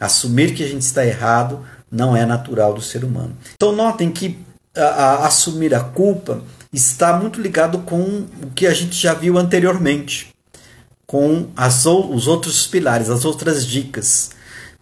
Assumir 0.00 0.54
que 0.54 0.62
a 0.62 0.68
gente 0.68 0.82
está 0.82 1.04
errado 1.04 1.64
não 1.90 2.16
é 2.16 2.26
natural 2.26 2.74
do 2.74 2.82
ser 2.82 3.04
humano. 3.04 3.36
Então, 3.54 3.72
notem 3.72 4.10
que 4.10 4.38
assumir 5.22 5.74
a 5.74 5.80
culpa 5.80 6.42
está 6.72 7.16
muito 7.16 7.40
ligado 7.40 7.78
com 7.78 8.26
o 8.42 8.50
que 8.54 8.66
a 8.66 8.74
gente 8.74 8.94
já 8.94 9.14
viu 9.14 9.38
anteriormente 9.38 10.34
com 11.06 11.48
as, 11.56 11.86
os 11.86 12.26
outros 12.26 12.66
pilares, 12.66 13.08
as 13.08 13.24
outras 13.24 13.64
dicas, 13.64 14.30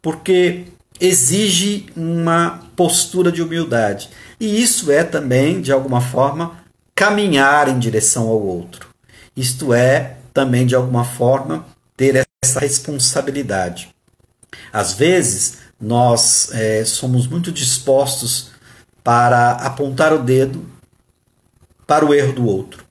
porque 0.00 0.64
exige 1.00 1.86
uma 1.96 2.62
postura 2.76 3.30
de 3.32 3.42
humildade. 3.42 4.08
E 4.38 4.62
isso 4.62 4.90
é 4.90 5.02
também, 5.02 5.60
de 5.60 5.72
alguma 5.72 6.00
forma, 6.00 6.58
caminhar 6.94 7.68
em 7.68 7.78
direção 7.78 8.28
ao 8.28 8.40
outro. 8.40 8.88
Isto 9.36 9.74
é 9.74 10.16
também, 10.32 10.66
de 10.66 10.74
alguma 10.74 11.04
forma, 11.04 11.66
ter 11.96 12.26
essa 12.42 12.60
responsabilidade. 12.60 13.94
Às 14.72 14.92
vezes, 14.94 15.58
nós 15.80 16.50
é, 16.52 16.84
somos 16.84 17.26
muito 17.26 17.50
dispostos 17.50 18.50
para 19.02 19.52
apontar 19.52 20.12
o 20.12 20.18
dedo 20.18 20.64
para 21.86 22.04
o 22.06 22.14
erro 22.14 22.32
do 22.32 22.46
outro. 22.46 22.84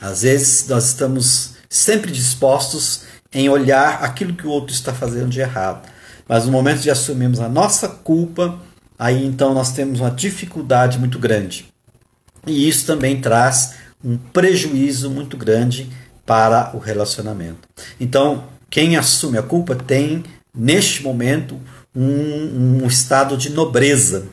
Às 0.00 0.22
vezes, 0.22 0.66
nós 0.68 0.86
estamos 0.86 1.54
sempre 1.68 2.10
dispostos 2.10 3.02
em 3.32 3.48
olhar 3.48 4.02
aquilo 4.02 4.34
que 4.34 4.46
o 4.46 4.50
outro 4.50 4.72
está 4.72 4.94
fazendo 4.94 5.28
de 5.28 5.40
errado. 5.40 5.86
Mas 6.28 6.46
no 6.46 6.52
momento 6.52 6.80
de 6.80 6.90
assumirmos 6.90 7.40
a 7.40 7.48
nossa 7.48 7.88
culpa, 7.88 8.58
aí 8.98 9.24
então 9.24 9.54
nós 9.54 9.72
temos 9.72 10.00
uma 10.00 10.10
dificuldade 10.10 10.98
muito 10.98 11.18
grande. 11.18 11.66
E 12.46 12.68
isso 12.68 12.86
também 12.86 13.20
traz 13.20 13.74
um 14.04 14.16
prejuízo 14.16 15.10
muito 15.10 15.36
grande 15.36 15.90
para 16.24 16.70
o 16.74 16.78
relacionamento. 16.78 17.68
Então, 18.00 18.44
quem 18.68 18.96
assume 18.96 19.38
a 19.38 19.42
culpa 19.42 19.74
tem, 19.74 20.24
neste 20.54 21.02
momento, 21.02 21.58
um, 21.94 22.82
um 22.82 22.86
estado 22.86 23.36
de 23.36 23.50
nobreza. 23.50 24.26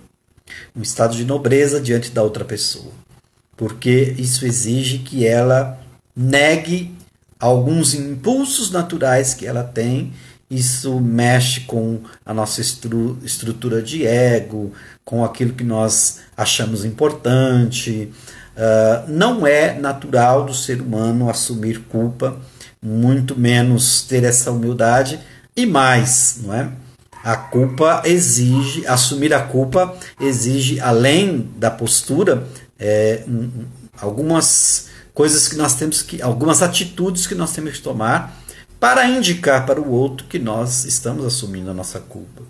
Um 0.75 0.81
estado 0.81 1.15
de 1.15 1.23
nobreza 1.23 1.79
diante 1.79 2.12
da 2.12 2.21
outra 2.23 2.43
pessoa. 2.43 2.91
Porque 3.55 4.15
isso 4.17 4.45
exige 4.45 5.00
que 5.00 5.25
ela 5.25 5.79
negue 6.15 6.93
alguns 7.39 7.93
impulsos 7.93 8.71
naturais 8.71 9.33
que 9.33 9.45
ela 9.45 9.63
tem. 9.63 10.13
Isso 10.53 11.00
mexe 11.00 11.62
com 11.62 12.01
a 12.24 12.31
nossa 12.31 12.62
estru 12.62 13.17
estrutura 13.24 13.81
de 13.81 14.05
ego, 14.05 14.72
com 15.03 15.25
aquilo 15.25 15.53
que 15.53 15.63
nós 15.63 16.19
achamos 16.38 16.86
importante. 16.86 18.13
Uh, 18.55 19.12
não 19.12 19.48
é 19.48 19.74
natural 19.79 20.45
do 20.45 20.53
ser 20.53 20.79
humano 20.79 21.27
assumir 21.27 21.79
culpa, 21.89 22.39
muito 22.79 23.36
menos 23.36 24.03
ter 24.03 24.24
essa 24.24 24.51
humildade 24.51 25.19
e 25.55 25.65
mais, 25.65 26.39
não 26.43 26.53
é? 26.53 26.69
A 27.24 27.36
culpa 27.36 28.03
exige, 28.05 28.86
assumir 28.86 29.33
a 29.33 29.41
culpa 29.41 29.98
exige, 30.19 30.79
além 30.79 31.50
da 31.57 31.72
postura, 31.72 32.45
é, 32.77 33.24
um, 33.27 33.50
algumas 34.00 34.89
coisas 35.13 35.48
que 35.48 35.55
nós 35.55 35.74
temos 35.74 36.01
que, 36.01 36.22
algumas 36.22 36.62
atitudes 36.62 37.25
que 37.25 37.33
nós 37.33 37.53
temos 37.53 37.77
que 37.77 37.81
tomar 37.81 38.42
para 38.83 39.07
indicar 39.07 39.65
para 39.65 39.79
o 39.79 39.93
outro 39.93 40.27
que 40.27 40.37
nós 40.37 40.83
estamos 40.83 41.23
assumindo 41.23 41.71
a 41.71 41.73
nossa 41.73 42.01
culpa. 42.01 42.41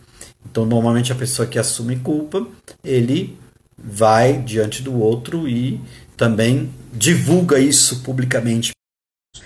Então, 0.43 0.65
normalmente 0.65 1.11
a 1.11 1.15
pessoa 1.15 1.47
que 1.47 1.59
assume 1.59 1.97
culpa, 1.97 2.47
ele 2.83 3.37
vai 3.77 4.41
diante 4.41 4.81
do 4.81 4.99
outro 4.99 5.47
e 5.47 5.79
também 6.17 6.73
divulga 6.91 7.59
isso 7.59 8.01
publicamente. 8.01 8.71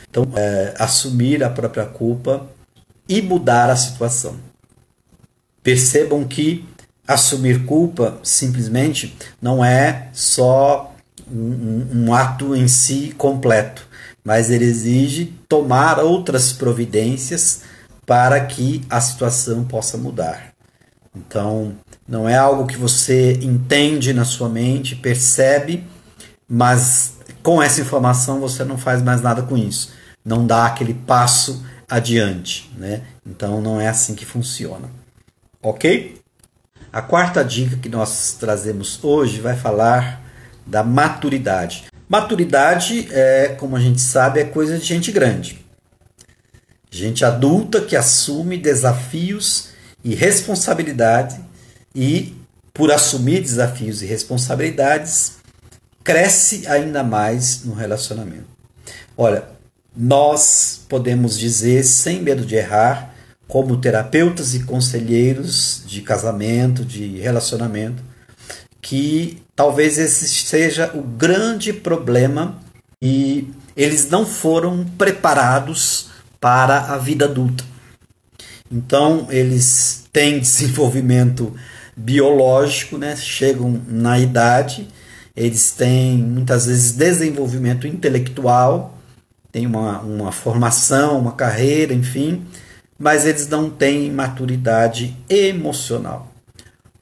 Então, 0.10 0.32
é, 0.34 0.76
assumir 0.80 1.44
a 1.44 1.50
própria 1.50 1.86
culpa 1.86 2.48
e 3.06 3.22
mudar 3.22 3.70
a 3.70 3.76
situação. 3.76 4.38
Percebam 5.62 6.26
que 6.26 6.66
assumir 7.06 7.66
culpa 7.66 8.18
simplesmente 8.24 9.14
não 9.42 9.64
é 9.64 10.08
só 10.14 10.96
um, 11.30 12.06
um 12.06 12.14
ato 12.14 12.56
em 12.56 12.70
si 12.70 13.14
completo, 13.18 13.87
mas 14.28 14.50
ele 14.50 14.66
exige 14.66 15.34
tomar 15.48 16.00
outras 16.00 16.52
providências 16.52 17.62
para 18.06 18.44
que 18.44 18.82
a 18.90 19.00
situação 19.00 19.64
possa 19.64 19.98
mudar. 19.98 20.52
Então, 21.16 21.78
não 22.06 22.28
é 22.28 22.36
algo 22.36 22.68
que 22.68 22.76
você 22.76 23.40
entende 23.42 24.12
na 24.12 24.26
sua 24.26 24.50
mente, 24.50 24.98
percebe, 24.98 25.88
mas 26.46 27.14
com 27.42 27.64
essa 27.64 27.80
informação 27.80 28.42
você 28.42 28.66
não 28.66 28.78
faz 28.78 29.02
mais 29.02 29.22
nada 29.22 29.44
com 29.44 29.56
isso. 29.56 29.94
Não 30.26 30.46
dá 30.46 30.66
aquele 30.66 30.94
passo 30.94 31.66
adiante, 31.90 32.70
né? 32.78 33.04
Então 33.26 33.62
não 33.62 33.80
é 33.80 33.88
assim 33.88 34.14
que 34.14 34.26
funciona. 34.26 34.90
OK? 35.62 36.20
A 36.92 37.02
quarta 37.02 37.46
dica 37.46 37.78
que 37.78 37.88
nós 37.88 38.36
trazemos 38.38 39.02
hoje 39.02 39.40
vai 39.40 39.56
falar 39.56 40.22
da 40.66 40.84
maturidade. 40.84 41.86
Maturidade 42.08 43.08
é, 43.12 43.56
como 43.60 43.76
a 43.76 43.80
gente 43.80 44.02
sabe, 44.02 44.40
é 44.40 44.46
coisa 44.46 44.78
de 44.78 44.86
gente 44.86 45.12
grande. 45.12 45.66
Gente 46.90 47.26
adulta 47.26 47.82
que 47.82 47.96
assume 47.96 48.58
desafios 48.58 49.70
e 50.04 50.16
responsabilidade 50.16 51.40
e 51.94 52.34
por 52.74 52.92
assumir 52.92 53.42
desafios 53.42 54.02
e 54.02 54.06
responsabilidades 54.06 55.38
cresce 56.04 56.66
ainda 56.68 57.04
mais 57.04 57.66
no 57.66 57.74
relacionamento. 57.74 58.48
Olha, 59.18 59.44
nós 59.96 60.86
podemos 60.88 61.38
dizer 61.38 61.84
sem 61.84 62.22
medo 62.22 62.46
de 62.46 62.56
errar, 62.56 63.14
como 63.48 63.78
terapeutas 63.78 64.54
e 64.54 64.64
conselheiros 64.64 65.84
de 65.86 66.02
casamento, 66.02 66.86
de 66.86 67.18
relacionamento, 67.18 68.04
que 68.82 69.42
talvez 69.58 69.98
esse 69.98 70.28
seja 70.28 70.92
o 70.94 71.02
grande 71.02 71.74
problema 71.74 72.60
e 73.02 73.52
eles 73.76 74.08
não 74.08 74.24
foram 74.24 74.86
preparados 74.98 76.10
para 76.40 76.94
a 76.94 76.98
vida 77.00 77.26
adulta. 77.26 77.64
Então, 78.72 79.26
eles 79.32 80.06
têm 80.14 80.38
desenvolvimento 80.40 81.54
biológico, 81.96 83.00
né? 83.00 83.16
chegam 83.16 83.82
na 83.88 84.20
idade, 84.20 84.88
eles 85.36 85.72
têm 85.72 86.20
muitas 86.20 86.68
vezes 86.68 86.92
desenvolvimento 86.92 87.88
intelectual, 87.88 88.96
têm 89.52 89.66
uma, 89.66 90.00
uma 90.02 90.32
formação, 90.32 91.18
uma 91.18 91.32
carreira, 91.32 91.96
enfim, 91.96 92.46
mas 93.00 93.26
eles 93.26 93.48
não 93.48 93.72
têm 93.72 94.12
maturidade 94.12 95.18
emocional 95.28 96.37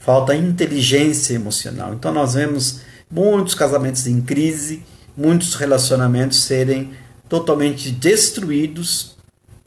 falta 0.05 0.35
inteligência 0.35 1.33
emocional. 1.33 1.95
Então 1.95 2.13
nós 2.13 2.35
vemos 2.35 2.81
muitos 3.09 3.55
casamentos 3.55 4.05
em 4.05 4.21
crise, 4.21 4.83
muitos 5.17 5.55
relacionamentos 5.55 6.43
serem 6.43 6.91
totalmente 7.27 7.89
destruídos 7.89 9.17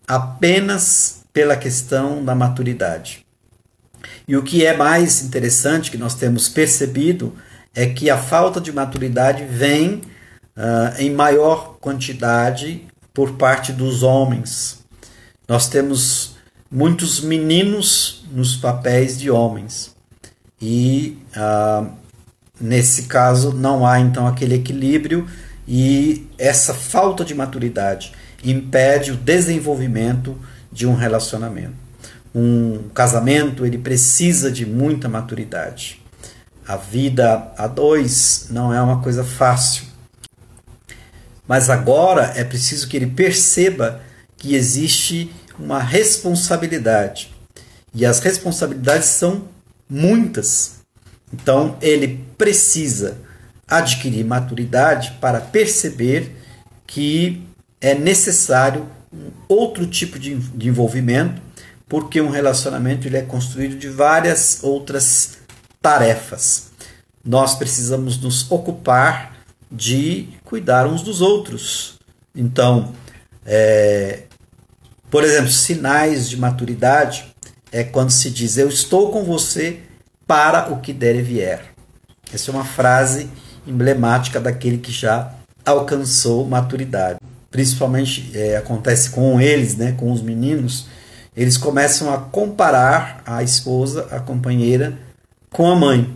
apenas 0.06 1.22
pela 1.32 1.56
questão 1.56 2.24
da 2.24 2.36
maturidade. 2.36 3.26
E 4.28 4.36
o 4.36 4.42
que 4.42 4.64
é 4.64 4.76
mais 4.76 5.22
interessante 5.22 5.90
que 5.90 5.98
nós 5.98 6.14
temos 6.14 6.48
percebido 6.48 7.34
é 7.74 7.86
que 7.86 8.08
a 8.08 8.16
falta 8.16 8.60
de 8.60 8.70
maturidade 8.70 9.44
vem 9.44 10.02
uh, 10.56 11.00
em 11.00 11.12
maior 11.12 11.78
quantidade 11.80 12.86
por 13.12 13.32
parte 13.32 13.72
dos 13.72 14.04
homens. 14.04 14.84
Nós 15.48 15.68
temos 15.68 16.36
muitos 16.70 17.20
meninos 17.20 18.24
nos 18.30 18.54
papéis 18.54 19.18
de 19.18 19.30
homens. 19.30 19.97
E 20.60 21.18
ah, 21.36 21.86
nesse 22.60 23.04
caso 23.04 23.52
não 23.52 23.86
há 23.86 24.00
então 24.00 24.26
aquele 24.26 24.56
equilíbrio 24.56 25.26
e 25.66 26.26
essa 26.38 26.74
falta 26.74 27.24
de 27.24 27.34
maturidade 27.34 28.12
impede 28.42 29.12
o 29.12 29.16
desenvolvimento 29.16 30.36
de 30.72 30.86
um 30.86 30.94
relacionamento. 30.94 31.74
Um 32.34 32.88
casamento 32.94 33.64
ele 33.64 33.78
precisa 33.78 34.50
de 34.50 34.64
muita 34.64 35.08
maturidade. 35.08 36.02
A 36.66 36.76
vida 36.76 37.52
a 37.56 37.66
dois 37.66 38.46
não 38.50 38.72
é 38.72 38.80
uma 38.80 39.00
coisa 39.00 39.24
fácil. 39.24 39.84
Mas 41.46 41.70
agora 41.70 42.32
é 42.36 42.44
preciso 42.44 42.86
que 42.88 42.96
ele 42.96 43.06
perceba 43.06 44.02
que 44.36 44.54
existe 44.54 45.32
uma 45.58 45.80
responsabilidade. 45.80 47.34
E 47.94 48.04
as 48.04 48.20
responsabilidades 48.20 49.08
são 49.08 49.44
muitas. 49.88 50.80
Então 51.32 51.76
ele 51.80 52.24
precisa 52.36 53.18
adquirir 53.66 54.24
maturidade 54.24 55.12
para 55.20 55.40
perceber 55.40 56.34
que 56.86 57.42
é 57.80 57.94
necessário 57.94 58.88
um 59.12 59.30
outro 59.48 59.86
tipo 59.86 60.18
de, 60.18 60.34
de 60.34 60.68
envolvimento, 60.68 61.40
porque 61.88 62.20
um 62.20 62.30
relacionamento 62.30 63.06
ele 63.06 63.16
é 63.16 63.22
construído 63.22 63.76
de 63.76 63.88
várias 63.88 64.60
outras 64.62 65.38
tarefas. 65.80 66.68
Nós 67.24 67.54
precisamos 67.54 68.18
nos 68.18 68.50
ocupar 68.50 69.36
de 69.70 70.28
cuidar 70.44 70.86
uns 70.86 71.02
dos 71.02 71.20
outros. 71.20 71.98
Então, 72.34 72.92
é, 73.44 74.22
por 75.10 75.24
exemplo, 75.24 75.50
sinais 75.50 76.28
de 76.28 76.36
maturidade 76.36 77.34
é 77.72 77.84
quando 77.84 78.10
se 78.10 78.30
diz: 78.30 78.56
Eu 78.56 78.68
estou 78.68 79.10
com 79.10 79.24
você 79.24 79.80
para 80.26 80.72
o 80.72 80.80
que 80.80 80.92
der 80.92 81.16
e 81.16 81.22
vier. 81.22 81.64
Essa 82.32 82.50
é 82.50 82.54
uma 82.54 82.64
frase 82.64 83.28
emblemática 83.66 84.40
daquele 84.40 84.78
que 84.78 84.92
já 84.92 85.32
alcançou 85.64 86.46
maturidade. 86.46 87.18
Principalmente 87.50 88.30
é, 88.34 88.56
acontece 88.56 89.10
com 89.10 89.40
eles, 89.40 89.76
né, 89.76 89.92
com 89.92 90.12
os 90.12 90.20
meninos, 90.20 90.86
eles 91.36 91.56
começam 91.56 92.12
a 92.12 92.18
comparar 92.18 93.22
a 93.24 93.42
esposa, 93.42 94.08
a 94.10 94.20
companheira, 94.20 94.98
com 95.50 95.70
a 95.70 95.76
mãe. 95.76 96.14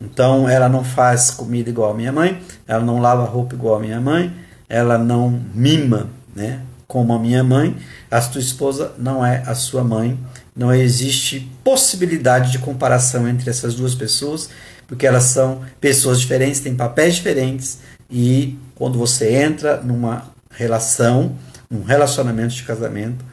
Então 0.00 0.48
ela 0.48 0.68
não 0.68 0.82
faz 0.82 1.30
comida 1.30 1.70
igual 1.70 1.92
a 1.92 1.94
minha 1.94 2.12
mãe, 2.12 2.42
ela 2.66 2.82
não 2.82 3.00
lava 3.00 3.24
roupa 3.24 3.54
igual 3.54 3.76
a 3.76 3.80
minha 3.80 4.00
mãe, 4.00 4.34
ela 4.68 4.98
não 4.98 5.30
mima, 5.54 6.08
né? 6.34 6.60
Como 6.86 7.12
a 7.12 7.18
minha 7.18 7.42
mãe, 7.42 7.76
a 8.10 8.20
tua 8.20 8.40
esposa 8.40 8.92
não 8.98 9.24
é 9.24 9.42
a 9.46 9.54
sua 9.54 9.82
mãe. 9.82 10.18
Não 10.56 10.72
existe 10.72 11.52
possibilidade 11.62 12.50
de 12.50 12.58
comparação 12.58 13.28
entre 13.28 13.50
essas 13.50 13.74
duas 13.74 13.94
pessoas, 13.94 14.48
porque 14.86 15.06
elas 15.06 15.24
são 15.24 15.60
pessoas 15.80 16.18
diferentes, 16.18 16.60
têm 16.60 16.74
papéis 16.74 17.16
diferentes 17.16 17.80
e 18.10 18.58
quando 18.74 18.98
você 18.98 19.34
entra 19.34 19.80
numa 19.82 20.30
relação, 20.50 21.36
num 21.68 21.82
relacionamento 21.82 22.54
de 22.54 22.62
casamento, 22.62 23.24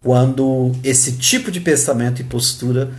quando 0.00 0.72
esse 0.84 1.12
tipo 1.12 1.50
de 1.50 1.60
pensamento 1.60 2.20
e 2.20 2.24
postura 2.24 2.90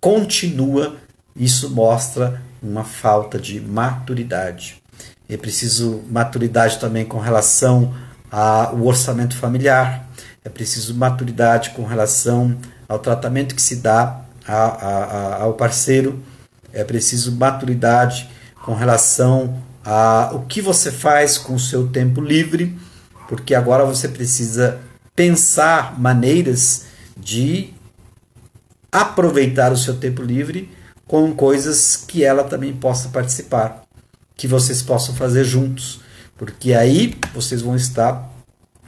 continua, 0.00 0.96
isso 1.34 1.70
mostra 1.70 2.40
uma 2.62 2.84
falta 2.84 3.38
de 3.38 3.60
maturidade. 3.60 4.82
É 5.28 5.36
preciso 5.36 6.02
maturidade 6.08 6.78
também 6.78 7.04
com 7.04 7.18
relação 7.18 7.94
ao 8.30 8.80
orçamento 8.82 9.36
familiar, 9.36 10.08
é 10.44 10.48
preciso 10.48 10.94
maturidade 10.94 11.70
com 11.70 11.84
relação 11.84 12.56
ao 12.94 13.00
tratamento 13.00 13.54
que 13.54 13.62
se 13.62 13.76
dá 13.76 14.20
a, 14.46 14.54
a, 14.54 15.04
a, 15.04 15.42
ao 15.42 15.54
parceiro, 15.54 16.22
é 16.72 16.84
preciso 16.84 17.32
maturidade 17.32 18.28
com 18.64 18.74
relação 18.74 19.62
a 19.84 20.30
o 20.32 20.46
que 20.46 20.62
você 20.62 20.90
faz 20.90 21.36
com 21.36 21.54
o 21.54 21.60
seu 21.60 21.88
tempo 21.88 22.20
livre, 22.20 22.76
porque 23.28 23.54
agora 23.54 23.84
você 23.84 24.08
precisa 24.08 24.80
pensar 25.14 25.98
maneiras 25.98 26.86
de 27.16 27.72
aproveitar 28.90 29.72
o 29.72 29.76
seu 29.76 29.96
tempo 29.96 30.22
livre 30.22 30.70
com 31.06 31.34
coisas 31.34 31.96
que 31.96 32.24
ela 32.24 32.44
também 32.44 32.72
possa 32.72 33.08
participar, 33.08 33.82
que 34.36 34.48
vocês 34.48 34.82
possam 34.82 35.14
fazer 35.14 35.44
juntos, 35.44 36.00
porque 36.36 36.72
aí 36.72 37.14
vocês 37.34 37.60
vão 37.60 37.76
estar 37.76 38.30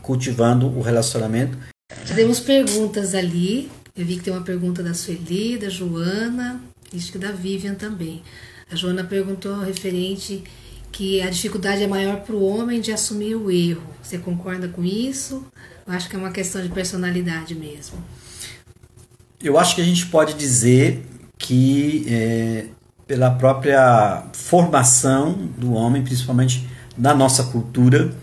cultivando 0.03 0.67
o 0.67 0.81
relacionamento. 0.81 1.59
Já 2.05 2.15
temos 2.15 2.41
perguntas 2.41 3.15
ali. 3.15 3.71
Eu 3.97 4.05
vi 4.05 4.17
que 4.17 4.25
tem 4.25 4.33
uma 4.33 4.43
pergunta 4.43 4.83
da 4.83 4.93
Sueli, 4.93 5.57
da 5.57 5.71
Joana, 5.71 6.61
acho 6.95 7.11
que 7.11 7.19
da 7.19 7.33
Vivian 7.33 7.75
também. 7.75 8.23
A 8.71 8.77
Joana 8.77 9.03
perguntou 9.03 9.61
referente 9.61 10.45
que 10.93 11.23
a 11.23 11.31
dificuldade 11.31 11.83
é 11.83 11.87
maior 11.87 12.21
para 12.21 12.35
o 12.35 12.45
homem 12.45 12.81
de 12.81 12.93
assumir 12.93 13.35
o 13.35 13.51
erro. 13.51 13.83
Você 14.03 14.19
concorda 14.19 14.69
com 14.69 14.85
isso? 14.85 15.47
Eu 15.87 15.93
acho 15.95 16.11
que 16.11 16.17
é 16.17 16.19
uma 16.19 16.31
questão 16.31 16.61
de 16.61 16.69
personalidade 16.69 17.55
mesmo. 17.55 17.97
Eu 19.43 19.59
acho 19.59 19.75
que 19.75 19.81
a 19.81 19.85
gente 19.85 20.07
pode 20.07 20.35
dizer 20.35 21.07
que 21.39 22.05
é, 22.09 22.67
pela 23.07 23.31
própria 23.31 24.25
formação 24.33 25.49
do 25.57 25.73
homem, 25.73 26.03
principalmente 26.03 26.69
na 26.99 27.15
nossa 27.15 27.45
cultura, 27.45 28.15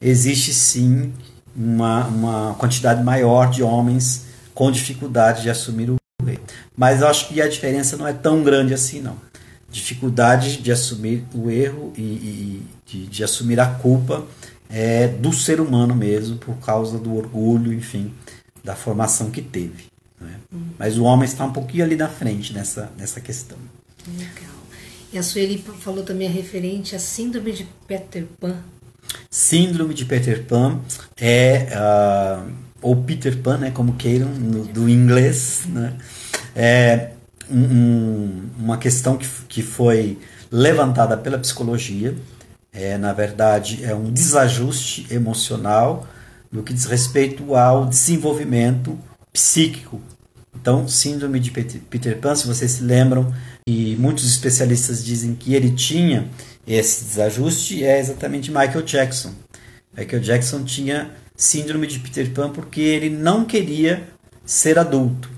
existe 0.00 0.52
sim 0.52 1.12
uma, 1.56 2.06
uma 2.06 2.54
quantidade 2.54 3.02
maior 3.02 3.50
de 3.50 3.62
homens 3.62 4.25
com 4.56 4.72
dificuldade 4.72 5.42
de 5.42 5.50
assumir 5.50 5.90
o 5.90 5.96
erro. 6.26 6.40
Mas 6.74 7.02
eu 7.02 7.08
acho 7.08 7.28
que 7.28 7.42
a 7.42 7.46
diferença 7.46 7.94
não 7.94 8.08
é 8.08 8.12
tão 8.14 8.42
grande 8.42 8.72
assim, 8.72 9.02
não. 9.02 9.18
Dificuldade 9.70 10.62
de 10.62 10.72
assumir 10.72 11.24
o 11.34 11.50
erro 11.50 11.92
e, 11.94 12.00
e 12.00 12.62
de, 12.86 13.06
de 13.06 13.22
assumir 13.22 13.60
a 13.60 13.66
culpa 13.66 14.26
é 14.70 15.08
do 15.08 15.30
ser 15.30 15.60
humano 15.60 15.94
mesmo, 15.94 16.38
por 16.38 16.56
causa 16.56 16.98
do 16.98 17.14
orgulho, 17.14 17.70
enfim, 17.70 18.14
da 18.64 18.74
formação 18.74 19.30
que 19.30 19.42
teve. 19.42 19.84
Né? 20.18 20.40
Hum. 20.50 20.68
Mas 20.78 20.96
o 20.96 21.04
homem 21.04 21.26
está 21.26 21.44
um 21.44 21.52
pouquinho 21.52 21.84
ali 21.84 21.94
na 21.94 22.08
frente 22.08 22.54
nessa, 22.54 22.90
nessa 22.96 23.20
questão. 23.20 23.58
Legal. 24.08 24.56
E 25.12 25.18
a 25.18 25.22
Sueli 25.22 25.62
falou 25.80 26.02
também 26.02 26.30
referente 26.30 26.96
à 26.96 26.98
síndrome 26.98 27.52
de 27.52 27.68
Peter 27.86 28.24
Pan. 28.40 28.56
Síndrome 29.30 29.92
de 29.92 30.06
Peter 30.06 30.44
Pan 30.44 30.80
é, 31.18 31.68
uh, 31.76 32.65
ou 32.80 32.96
Peter 32.96 33.36
Pan, 33.38 33.58
né, 33.58 33.70
como 33.70 33.94
queiram, 33.94 34.28
no, 34.28 34.64
do 34.64 34.88
inglês, 34.88 35.62
né, 35.68 35.94
é 36.54 37.10
um, 37.50 38.42
uma 38.58 38.78
questão 38.78 39.16
que, 39.16 39.28
que 39.48 39.62
foi 39.62 40.18
levantada 40.50 41.16
pela 41.16 41.38
psicologia. 41.38 42.14
É, 42.72 42.98
na 42.98 43.12
verdade, 43.12 43.84
é 43.84 43.94
um 43.94 44.10
desajuste 44.12 45.06
emocional 45.10 46.06
no 46.52 46.62
que 46.62 46.72
diz 46.72 46.84
respeito 46.84 47.54
ao 47.54 47.86
desenvolvimento 47.86 48.98
psíquico. 49.32 50.00
Então, 50.54 50.86
síndrome 50.88 51.38
de 51.38 51.50
Peter 51.50 52.18
Pan, 52.18 52.34
se 52.34 52.46
vocês 52.46 52.72
se 52.72 52.82
lembram, 52.82 53.32
e 53.66 53.96
muitos 53.96 54.26
especialistas 54.26 55.04
dizem 55.04 55.34
que 55.34 55.54
ele 55.54 55.70
tinha 55.70 56.28
esse 56.66 57.04
desajuste, 57.04 57.84
é 57.84 57.98
exatamente 57.98 58.50
Michael 58.50 58.82
Jackson. 58.82 59.32
Michael 59.96 60.22
Jackson 60.22 60.64
tinha 60.64 61.10
síndrome 61.36 61.86
de 61.86 61.98
Peter 61.98 62.30
Pan 62.32 62.50
porque 62.50 62.80
ele 62.80 63.10
não 63.10 63.44
queria 63.44 64.08
ser 64.44 64.78
adulto. 64.78 65.30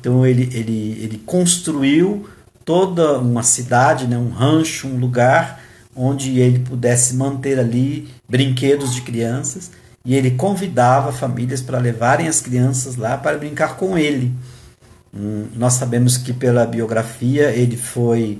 Então 0.00 0.26
ele, 0.26 0.50
ele, 0.52 0.98
ele 1.02 1.22
construiu 1.24 2.28
toda 2.64 3.18
uma 3.18 3.42
cidade, 3.42 4.06
né, 4.06 4.18
um 4.18 4.30
rancho, 4.30 4.88
um 4.88 4.98
lugar 4.98 5.60
onde 5.94 6.38
ele 6.38 6.60
pudesse 6.60 7.14
manter 7.14 7.58
ali 7.58 8.08
brinquedos 8.28 8.94
de 8.94 9.02
crianças 9.02 9.70
e 10.04 10.14
ele 10.14 10.32
convidava 10.32 11.12
famílias 11.12 11.60
para 11.60 11.78
levarem 11.78 12.28
as 12.28 12.40
crianças 12.40 12.96
lá 12.96 13.16
para 13.16 13.36
brincar 13.36 13.76
com 13.76 13.98
ele. 13.98 14.32
Hum, 15.12 15.46
nós 15.56 15.74
sabemos 15.74 16.16
que 16.16 16.32
pela 16.32 16.66
biografia 16.66 17.50
ele 17.50 17.76
foi 17.76 18.38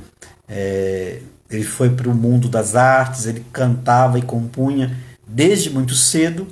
é, 0.49 1.21
ele 1.51 1.65
foi 1.65 1.91
para 1.91 2.09
o 2.09 2.15
mundo 2.15 2.49
das 2.49 2.77
artes, 2.77 3.27
ele 3.27 3.45
cantava 3.53 4.19
e 4.19 4.23
compunha 4.23 4.97
desde 5.27 5.71
muito 5.71 5.95
cedo 5.95 6.47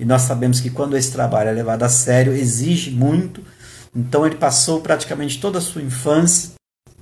e 0.00 0.04
nós 0.06 0.22
sabemos 0.22 0.60
que 0.60 0.70
quando 0.70 0.96
esse 0.96 1.12
trabalho 1.12 1.50
é 1.50 1.52
levado 1.52 1.82
a 1.82 1.88
sério 1.88 2.32
exige 2.32 2.90
muito. 2.90 3.44
Então 3.94 4.24
ele 4.26 4.36
passou 4.36 4.80
praticamente 4.80 5.38
toda 5.38 5.58
a 5.58 5.60
sua 5.60 5.82
infância 5.82 6.52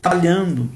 trabalhando 0.03 0.69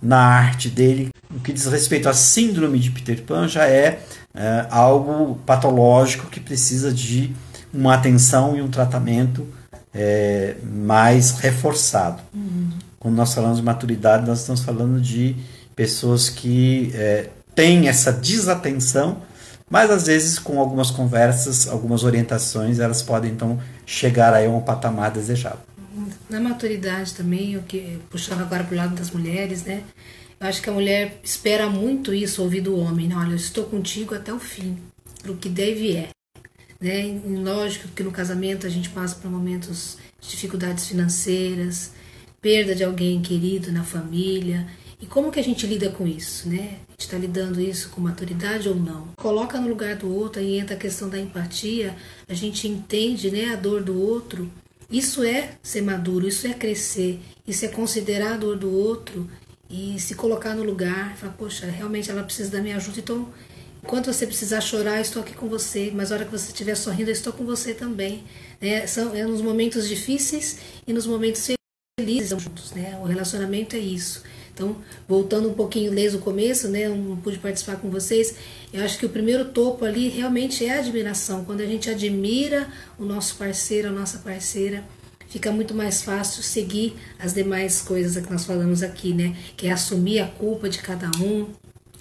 na 0.00 0.18
arte 0.18 0.70
dele. 0.70 1.10
O 1.30 1.38
que 1.40 1.52
diz 1.52 1.66
respeito 1.66 2.08
à 2.08 2.14
síndrome 2.14 2.78
de 2.78 2.90
Peter 2.90 3.22
Pan 3.22 3.46
já 3.46 3.66
é 3.66 4.00
é, 4.34 4.66
algo 4.70 5.36
patológico 5.44 6.28
que 6.28 6.40
precisa 6.40 6.92
de 6.92 7.34
uma 7.74 7.94
atenção 7.94 8.56
e 8.56 8.62
um 8.62 8.68
tratamento 8.68 9.46
é, 9.92 10.56
mais 10.62 11.32
reforçado. 11.32 12.22
Uhum. 12.34 12.70
Quando 12.98 13.16
nós 13.16 13.34
falamos 13.34 13.58
de 13.58 13.62
maturidade, 13.62 14.26
nós 14.26 14.40
estamos 14.40 14.62
falando 14.62 15.00
de 15.00 15.36
pessoas 15.74 16.30
que 16.30 16.90
é, 16.94 17.28
têm 17.54 17.88
essa 17.88 18.12
desatenção, 18.12 19.18
mas 19.70 19.90
às 19.90 20.06
vezes 20.06 20.38
com 20.38 20.60
algumas 20.60 20.90
conversas, 20.90 21.68
algumas 21.68 22.04
orientações, 22.04 22.78
elas 22.78 23.02
podem 23.02 23.32
então 23.32 23.60
chegar 23.84 24.32
aí 24.32 24.46
a 24.46 24.50
um 24.50 24.60
patamar 24.60 25.10
desejado. 25.10 25.60
Na 26.28 26.40
maturidade 26.40 27.14
também, 27.14 27.56
o 27.56 27.62
que 27.62 27.98
puxando 28.10 28.42
agora 28.42 28.64
para 28.64 28.74
o 28.74 28.76
lado 28.76 28.94
das 28.94 29.10
mulheres, 29.10 29.64
né? 29.64 29.82
Eu 30.38 30.46
acho 30.46 30.60
que 30.60 30.68
a 30.68 30.72
mulher 30.72 31.18
espera 31.24 31.68
muito 31.68 32.12
isso 32.12 32.42
ouvir 32.42 32.60
do 32.60 32.78
homem. 32.78 33.08
Né? 33.08 33.16
Olha, 33.16 33.30
eu 33.30 33.36
estou 33.36 33.64
contigo 33.64 34.14
até 34.14 34.32
o 34.32 34.38
fim, 34.38 34.76
para 35.22 35.32
o 35.32 35.36
que 35.36 35.48
deve 35.48 35.96
é. 35.96 36.10
Né? 36.78 37.06
E 37.06 37.36
lógico 37.36 37.88
que 37.88 38.02
no 38.02 38.12
casamento 38.12 38.66
a 38.66 38.70
gente 38.70 38.90
passa 38.90 39.14
por 39.14 39.30
momentos 39.30 39.96
de 40.20 40.28
dificuldades 40.28 40.86
financeiras, 40.86 41.92
perda 42.40 42.74
de 42.74 42.84
alguém 42.84 43.22
querido 43.22 43.72
na 43.72 43.82
família. 43.82 44.66
E 45.00 45.06
como 45.06 45.32
que 45.32 45.40
a 45.40 45.44
gente 45.44 45.66
lida 45.66 45.88
com 45.88 46.06
isso, 46.06 46.48
né? 46.48 46.78
A 46.98 47.02
está 47.02 47.18
lidando 47.18 47.60
isso 47.60 47.90
com 47.90 48.00
maturidade 48.00 48.68
ou 48.68 48.74
não? 48.74 49.08
Coloca 49.16 49.60
no 49.60 49.68
lugar 49.68 49.96
do 49.96 50.12
outro, 50.12 50.40
aí 50.40 50.58
entra 50.58 50.74
a 50.74 50.78
questão 50.78 51.08
da 51.08 51.18
empatia, 51.18 51.94
a 52.26 52.32
gente 52.32 52.66
entende 52.66 53.30
né, 53.30 53.52
a 53.52 53.56
dor 53.56 53.82
do 53.82 54.00
outro. 54.00 54.50
Isso 54.90 55.22
é 55.22 55.50
ser 55.62 55.82
maduro, 55.82 56.26
isso 56.26 56.46
é 56.46 56.54
crescer, 56.54 57.20
isso 57.46 57.64
é 57.64 57.68
considerar 57.68 58.34
a 58.34 58.36
dor 58.36 58.56
do 58.56 58.72
outro 58.72 59.28
e 59.68 59.98
se 59.98 60.14
colocar 60.14 60.54
no 60.54 60.62
lugar, 60.62 61.16
falar, 61.16 61.32
poxa, 61.34 61.66
realmente 61.66 62.10
ela 62.10 62.22
precisa 62.22 62.50
da 62.50 62.62
minha 62.62 62.76
ajuda, 62.76 63.00
então 63.00 63.28
enquanto 63.82 64.12
você 64.12 64.26
precisar 64.26 64.60
chorar, 64.60 65.00
estou 65.00 65.22
aqui 65.22 65.34
com 65.34 65.48
você, 65.48 65.92
mas 65.94 66.10
na 66.10 66.16
hora 66.16 66.24
que 66.24 66.30
você 66.30 66.48
estiver 66.50 66.76
sorrindo, 66.76 67.10
eu 67.10 67.14
estou 67.14 67.32
com 67.32 67.44
você 67.44 67.74
também. 67.74 68.24
É, 68.60 68.86
são 68.86 69.14
é 69.14 69.24
nos 69.24 69.42
momentos 69.42 69.88
difíceis 69.88 70.58
e 70.86 70.92
nos 70.92 71.06
momentos 71.06 71.50
felizes 71.98 72.30
juntos, 72.42 72.72
né? 72.72 72.98
O 73.02 73.04
relacionamento 73.04 73.76
é 73.76 73.78
isso. 73.78 74.22
Então, 74.56 74.74
voltando 75.06 75.50
um 75.50 75.52
pouquinho 75.52 75.94
desde 75.94 76.16
o 76.16 76.20
começo, 76.20 76.66
né, 76.68 76.88
não 76.88 77.14
pude 77.18 77.38
participar 77.38 77.76
com 77.76 77.90
vocês, 77.90 78.36
eu 78.72 78.82
acho 78.82 78.98
que 78.98 79.04
o 79.04 79.10
primeiro 79.10 79.44
topo 79.44 79.84
ali 79.84 80.08
realmente 80.08 80.64
é 80.64 80.76
a 80.76 80.78
admiração. 80.78 81.44
Quando 81.44 81.60
a 81.60 81.66
gente 81.66 81.90
admira 81.90 82.66
o 82.98 83.04
nosso 83.04 83.36
parceiro, 83.36 83.88
a 83.88 83.92
nossa 83.92 84.16
parceira, 84.20 84.82
fica 85.28 85.52
muito 85.52 85.74
mais 85.74 86.00
fácil 86.00 86.42
seguir 86.42 86.94
as 87.18 87.34
demais 87.34 87.82
coisas 87.82 88.24
que 88.24 88.32
nós 88.32 88.46
falamos 88.46 88.82
aqui, 88.82 89.12
né? 89.12 89.36
Que 89.58 89.66
é 89.66 89.72
assumir 89.72 90.20
a 90.20 90.26
culpa 90.26 90.70
de 90.70 90.78
cada 90.78 91.10
um, 91.22 91.48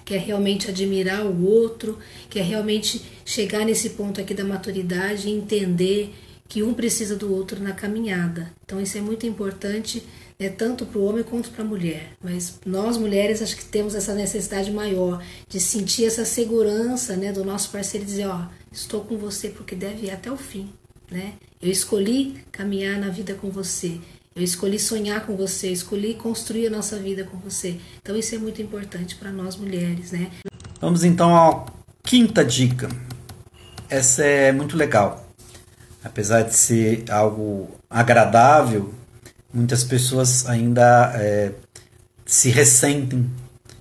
que 0.06 0.13
é 0.13 0.18
realmente 0.18 0.70
admirar 0.70 1.26
o 1.26 1.46
outro, 1.46 2.00
que 2.30 2.39
é 2.39 2.41
realmente 2.41 3.02
chegar 3.26 3.65
nesse 3.65 3.89
ponto 3.89 4.22
aqui 4.22 4.34
da 4.34 4.46
maturidade 4.46 5.28
e 5.28 5.32
entender 5.32 6.15
que 6.48 6.63
um 6.63 6.74
precisa 6.74 7.15
do 7.15 7.34
outro 7.34 7.62
na 7.62 7.74
caminhada. 7.74 8.50
Então 8.63 8.80
isso 8.80 8.98
é 8.98 9.02
muito 9.02 9.26
importante, 9.26 10.04
né, 10.39 10.50
tanto 10.50 10.86
para 10.86 11.00
o 11.00 11.06
homem 11.06 11.24
quanto 11.24 11.50
para 11.50 11.63
a 11.63 11.67
mulher. 11.67 12.12
Mas 12.24 12.60
nós 12.65 12.98
mulheres 12.98 13.41
acho 13.41 13.56
que 13.56 13.65
temos 13.65 13.95
essa 13.95 14.13
necessidade 14.13 14.71
maior 14.71 15.24
de 15.48 15.60
sentir 15.60 16.06
essa 16.06 16.26
segurança, 16.26 17.15
né, 17.15 17.32
do 17.32 17.43
nosso 17.43 17.69
parceiro 17.71 18.06
dizer, 18.06 18.28
ó, 18.28 18.45
estou 18.71 19.02
com 19.02 19.17
você 19.17 19.50
porque 19.50 19.76
deve 19.76 20.08
ir 20.08 20.12
até 20.12 20.32
o 20.32 20.38
fim, 20.38 20.69
né? 21.10 21.34
Eu 21.62 21.71
escolhi 21.71 22.43
caminhar 22.52 23.00
na 23.00 23.10
vida 23.10 23.34
com 23.34 23.50
você. 23.50 23.98
Eu 24.36 24.43
escolhi 24.43 24.78
sonhar 24.78 25.26
com 25.26 25.36
você, 25.36 25.69
escolhi 25.69 26.13
construir 26.13 26.67
a 26.67 26.69
nossa 26.69 26.98
vida 26.98 27.24
com 27.24 27.38
você. 27.38 27.80
Então 28.02 28.15
isso 28.17 28.36
é 28.36 28.38
muito 28.38 28.62
importante 28.62 29.15
para 29.15 29.32
nós 29.32 29.56
mulheres, 29.56 30.12
né? 30.12 30.30
Vamos 30.82 31.06
então 31.06 31.34
à 31.34 31.65
quinta 32.04 32.43
dica. 32.43 32.89
Essa 33.89 34.26
é 34.26 34.52
muito 34.52 34.76
legal. 34.76 35.26
Apesar 36.04 36.41
de 36.41 36.54
ser 36.54 37.10
algo 37.10 37.69
agradável, 37.89 38.93
muitas 39.56 39.84
pessoas 39.84 40.46
ainda 40.48 41.13
é, 41.15 41.52
se 42.26 42.50
ressentem 42.50 43.30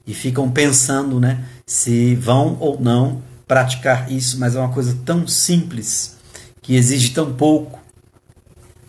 e 0.06 0.14
ficam 0.14 0.50
pensando, 0.50 1.18
né, 1.18 1.44
se 1.66 2.14
vão 2.14 2.56
ou 2.60 2.80
não 2.80 3.22
praticar 3.46 4.10
isso, 4.10 4.38
mas 4.38 4.56
é 4.56 4.58
uma 4.60 4.72
coisa 4.72 4.96
tão 5.04 5.26
simples 5.26 6.16
que 6.62 6.74
exige 6.74 7.10
tão 7.10 7.34
pouco 7.34 7.84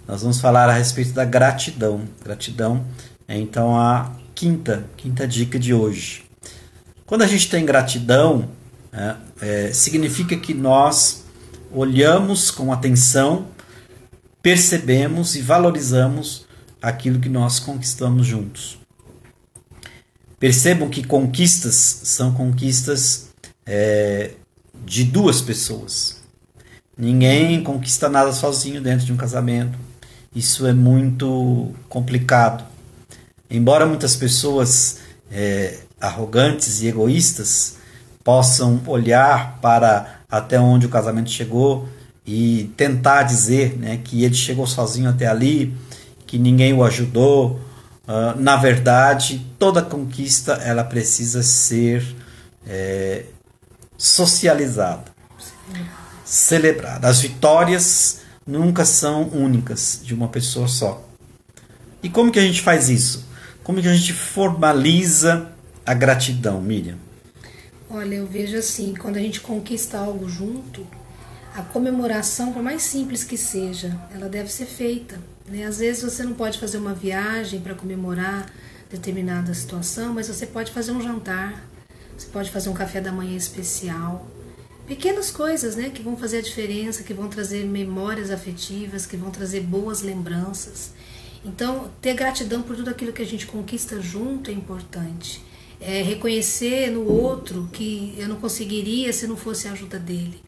nós 0.07 0.21
vamos 0.21 0.39
falar 0.39 0.69
a 0.69 0.73
respeito 0.73 1.13
da 1.13 1.25
gratidão. 1.25 2.01
Gratidão 2.23 2.85
é 3.27 3.37
então 3.37 3.75
a 3.75 4.11
quinta, 4.35 4.85
quinta 4.95 5.27
dica 5.27 5.57
de 5.57 5.73
hoje. 5.73 6.23
Quando 7.07 7.23
a 7.23 7.27
gente 7.27 7.49
tem 7.49 7.65
gratidão, 7.65 8.49
é, 8.93 9.15
é, 9.41 9.73
significa 9.73 10.37
que 10.37 10.53
nós 10.53 11.23
olhamos 11.73 12.51
com 12.51 12.71
atenção, 12.71 13.47
percebemos 14.43 15.35
e 15.35 15.41
valorizamos 15.41 16.44
aquilo 16.87 17.19
que 17.19 17.29
nós 17.29 17.59
conquistamos 17.59 18.25
juntos. 18.25 18.77
Percebam 20.39 20.89
que 20.89 21.03
conquistas 21.03 21.75
são 21.75 22.33
conquistas 22.33 23.29
é, 23.65 24.31
de 24.85 25.03
duas 25.03 25.41
pessoas. 25.41 26.21
Ninguém 26.97 27.63
conquista 27.63 28.07
nada 28.09 28.31
sozinho 28.31 28.81
dentro 28.81 29.05
de 29.05 29.13
um 29.13 29.17
casamento 29.17 29.77
isso 30.35 30.67
é 30.67 30.73
muito 30.73 31.71
complicado. 31.87 32.65
Embora 33.49 33.85
muitas 33.85 34.17
pessoas 34.17 34.97
é, 35.31 35.77
arrogantes 35.99 36.81
e 36.81 36.87
egoístas 36.87 37.77
possam 38.21 38.81
olhar 38.85 39.59
para 39.61 40.19
até 40.29 40.59
onde 40.59 40.87
o 40.87 40.89
casamento 40.89 41.29
chegou 41.29 41.87
e 42.25 42.69
tentar 42.75 43.23
dizer 43.23 43.77
né, 43.77 43.97
que 44.03 44.25
ele 44.25 44.35
chegou 44.35 44.67
sozinho 44.67 45.09
até 45.09 45.25
ali, 45.25 45.73
que 46.25 46.37
ninguém 46.37 46.73
o 46.73 46.83
ajudou. 46.83 47.59
Uh, 48.07 48.39
na 48.39 48.55
verdade, 48.55 49.45
toda 49.57 49.81
conquista 49.81 50.53
ela 50.53 50.83
precisa 50.83 51.41
ser 51.41 52.05
é, 52.67 53.25
socializada, 53.97 55.05
celebrada. 56.23 57.07
As 57.07 57.21
vitórias 57.21 58.21
nunca 58.45 58.85
são 58.85 59.29
únicas 59.29 59.99
de 60.03 60.13
uma 60.13 60.27
pessoa 60.27 60.67
só. 60.67 61.03
E 62.03 62.09
como 62.09 62.31
que 62.31 62.39
a 62.39 62.43
gente 62.43 62.61
faz 62.61 62.89
isso? 62.89 63.25
Como 63.63 63.81
que 63.81 63.87
a 63.87 63.93
gente 63.93 64.13
formaliza 64.13 65.51
a 65.85 65.93
gratidão, 65.93 66.61
Miriam? 66.61 66.97
Olha, 67.89 68.15
eu 68.15 68.27
vejo 68.27 68.57
assim, 68.57 68.93
quando 68.93 69.17
a 69.17 69.19
gente 69.19 69.41
conquista 69.41 69.97
algo 69.97 70.27
junto, 70.29 70.85
a 71.55 71.61
comemoração, 71.61 72.51
por 72.51 72.61
mais 72.61 72.83
simples 72.83 73.23
que 73.23 73.37
seja, 73.37 73.99
ela 74.13 74.27
deve 74.27 74.51
ser 74.51 74.65
feita. 74.65 75.19
Né? 75.47 75.65
Às 75.65 75.79
vezes 75.79 76.03
você 76.03 76.23
não 76.23 76.33
pode 76.33 76.59
fazer 76.59 76.77
uma 76.77 76.93
viagem 76.93 77.61
para 77.61 77.75
comemorar 77.75 78.51
determinada 78.89 79.53
situação, 79.53 80.13
mas 80.13 80.27
você 80.27 80.45
pode 80.45 80.71
fazer 80.71 80.91
um 80.91 81.01
jantar, 81.01 81.63
você 82.17 82.27
pode 82.27 82.51
fazer 82.51 82.69
um 82.69 82.73
café 82.73 83.01
da 83.01 83.11
manhã 83.11 83.35
especial, 83.35 84.27
pequenas 84.87 85.31
coisas, 85.31 85.75
né, 85.75 85.89
que 85.89 86.01
vão 86.01 86.15
fazer 86.15 86.37
a 86.37 86.41
diferença, 86.41 87.03
que 87.03 87.13
vão 87.13 87.27
trazer 87.27 87.65
memórias 87.65 88.29
afetivas, 88.31 89.05
que 89.05 89.17
vão 89.17 89.31
trazer 89.31 89.61
boas 89.61 90.01
lembranças. 90.01 90.91
Então, 91.43 91.91
ter 92.01 92.13
gratidão 92.13 92.61
por 92.61 92.75
tudo 92.75 92.89
aquilo 92.89 93.13
que 93.13 93.21
a 93.21 93.25
gente 93.25 93.45
conquista 93.45 94.01
junto 94.01 94.49
é 94.49 94.53
importante. 94.53 95.43
É 95.79 96.01
reconhecer 96.01 96.89
no 96.89 97.05
outro 97.07 97.69
que 97.71 98.15
eu 98.17 98.27
não 98.27 98.37
conseguiria 98.37 99.11
se 99.13 99.27
não 99.27 99.37
fosse 99.37 99.67
a 99.67 99.73
ajuda 99.73 99.99
dele. 99.99 100.41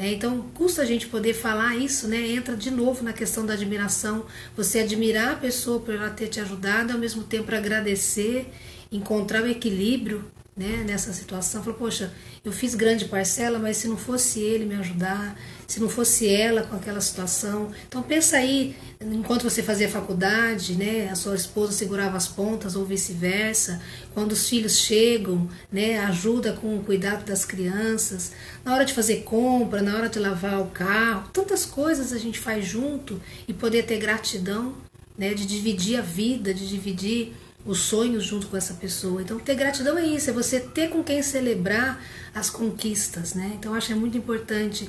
É, 0.00 0.10
então, 0.10 0.40
custa 0.54 0.80
a 0.80 0.86
gente 0.86 1.08
poder 1.08 1.34
falar 1.34 1.76
isso, 1.76 2.08
né? 2.08 2.26
Entra 2.30 2.56
de 2.56 2.70
novo 2.70 3.04
na 3.04 3.12
questão 3.12 3.44
da 3.44 3.52
admiração. 3.52 4.24
Você 4.56 4.78
admirar 4.78 5.34
a 5.34 5.36
pessoa 5.36 5.78
por 5.78 5.94
ela 5.94 6.08
ter 6.08 6.28
te 6.28 6.40
ajudado, 6.40 6.94
ao 6.94 6.98
mesmo 6.98 7.22
tempo 7.22 7.54
agradecer, 7.54 8.50
encontrar 8.90 9.42
o 9.42 9.46
equilíbrio 9.46 10.24
né, 10.56 10.84
nessa 10.86 11.12
situação. 11.12 11.62
Falou, 11.62 11.78
poxa, 11.78 12.12
eu 12.44 12.52
fiz 12.52 12.74
grande 12.74 13.06
parcela, 13.06 13.58
mas 13.58 13.76
se 13.78 13.88
não 13.88 13.96
fosse 13.96 14.40
ele 14.40 14.64
me 14.64 14.74
ajudar, 14.74 15.38
se 15.66 15.80
não 15.80 15.88
fosse 15.88 16.28
ela 16.28 16.62
com 16.62 16.76
aquela 16.76 17.00
situação. 17.00 17.70
Então 17.88 18.02
pensa 18.02 18.36
aí, 18.36 18.76
enquanto 19.00 19.44
você 19.44 19.62
fazia 19.62 19.88
faculdade, 19.88 20.74
né, 20.74 21.08
a 21.10 21.14
sua 21.14 21.34
esposa 21.34 21.72
segurava 21.72 22.16
as 22.16 22.26
pontas 22.26 22.76
ou 22.76 22.84
vice-versa, 22.84 23.80
quando 24.12 24.32
os 24.32 24.48
filhos 24.48 24.78
chegam, 24.78 25.48
né, 25.70 25.98
ajuda 26.00 26.52
com 26.52 26.76
o 26.76 26.82
cuidado 26.82 27.24
das 27.24 27.44
crianças, 27.44 28.32
na 28.64 28.74
hora 28.74 28.84
de 28.84 28.92
fazer 28.92 29.22
compra, 29.22 29.80
na 29.80 29.96
hora 29.96 30.08
de 30.08 30.18
lavar 30.18 30.60
o 30.60 30.66
carro, 30.66 31.30
tantas 31.32 31.64
coisas 31.64 32.12
a 32.12 32.18
gente 32.18 32.38
faz 32.38 32.66
junto 32.66 33.20
e 33.46 33.52
poder 33.52 33.84
ter 33.84 33.98
gratidão, 33.98 34.74
né, 35.16 35.34
de 35.34 35.46
dividir 35.46 35.98
a 35.98 36.02
vida, 36.02 36.52
de 36.52 36.68
dividir 36.68 37.32
os 37.64 37.78
sonhos 37.80 38.24
junto 38.24 38.46
com 38.46 38.56
essa 38.56 38.74
pessoa. 38.74 39.22
Então, 39.22 39.38
ter 39.38 39.54
gratidão 39.54 39.98
é 39.98 40.04
isso, 40.04 40.30
é 40.30 40.32
você 40.32 40.60
ter 40.60 40.88
com 40.88 41.02
quem 41.02 41.22
celebrar 41.22 42.02
as 42.34 42.48
conquistas, 42.48 43.34
né? 43.34 43.52
Então, 43.58 43.74
acho 43.74 43.88
que 43.88 43.92
é 43.92 43.96
muito 43.96 44.16
importante. 44.16 44.88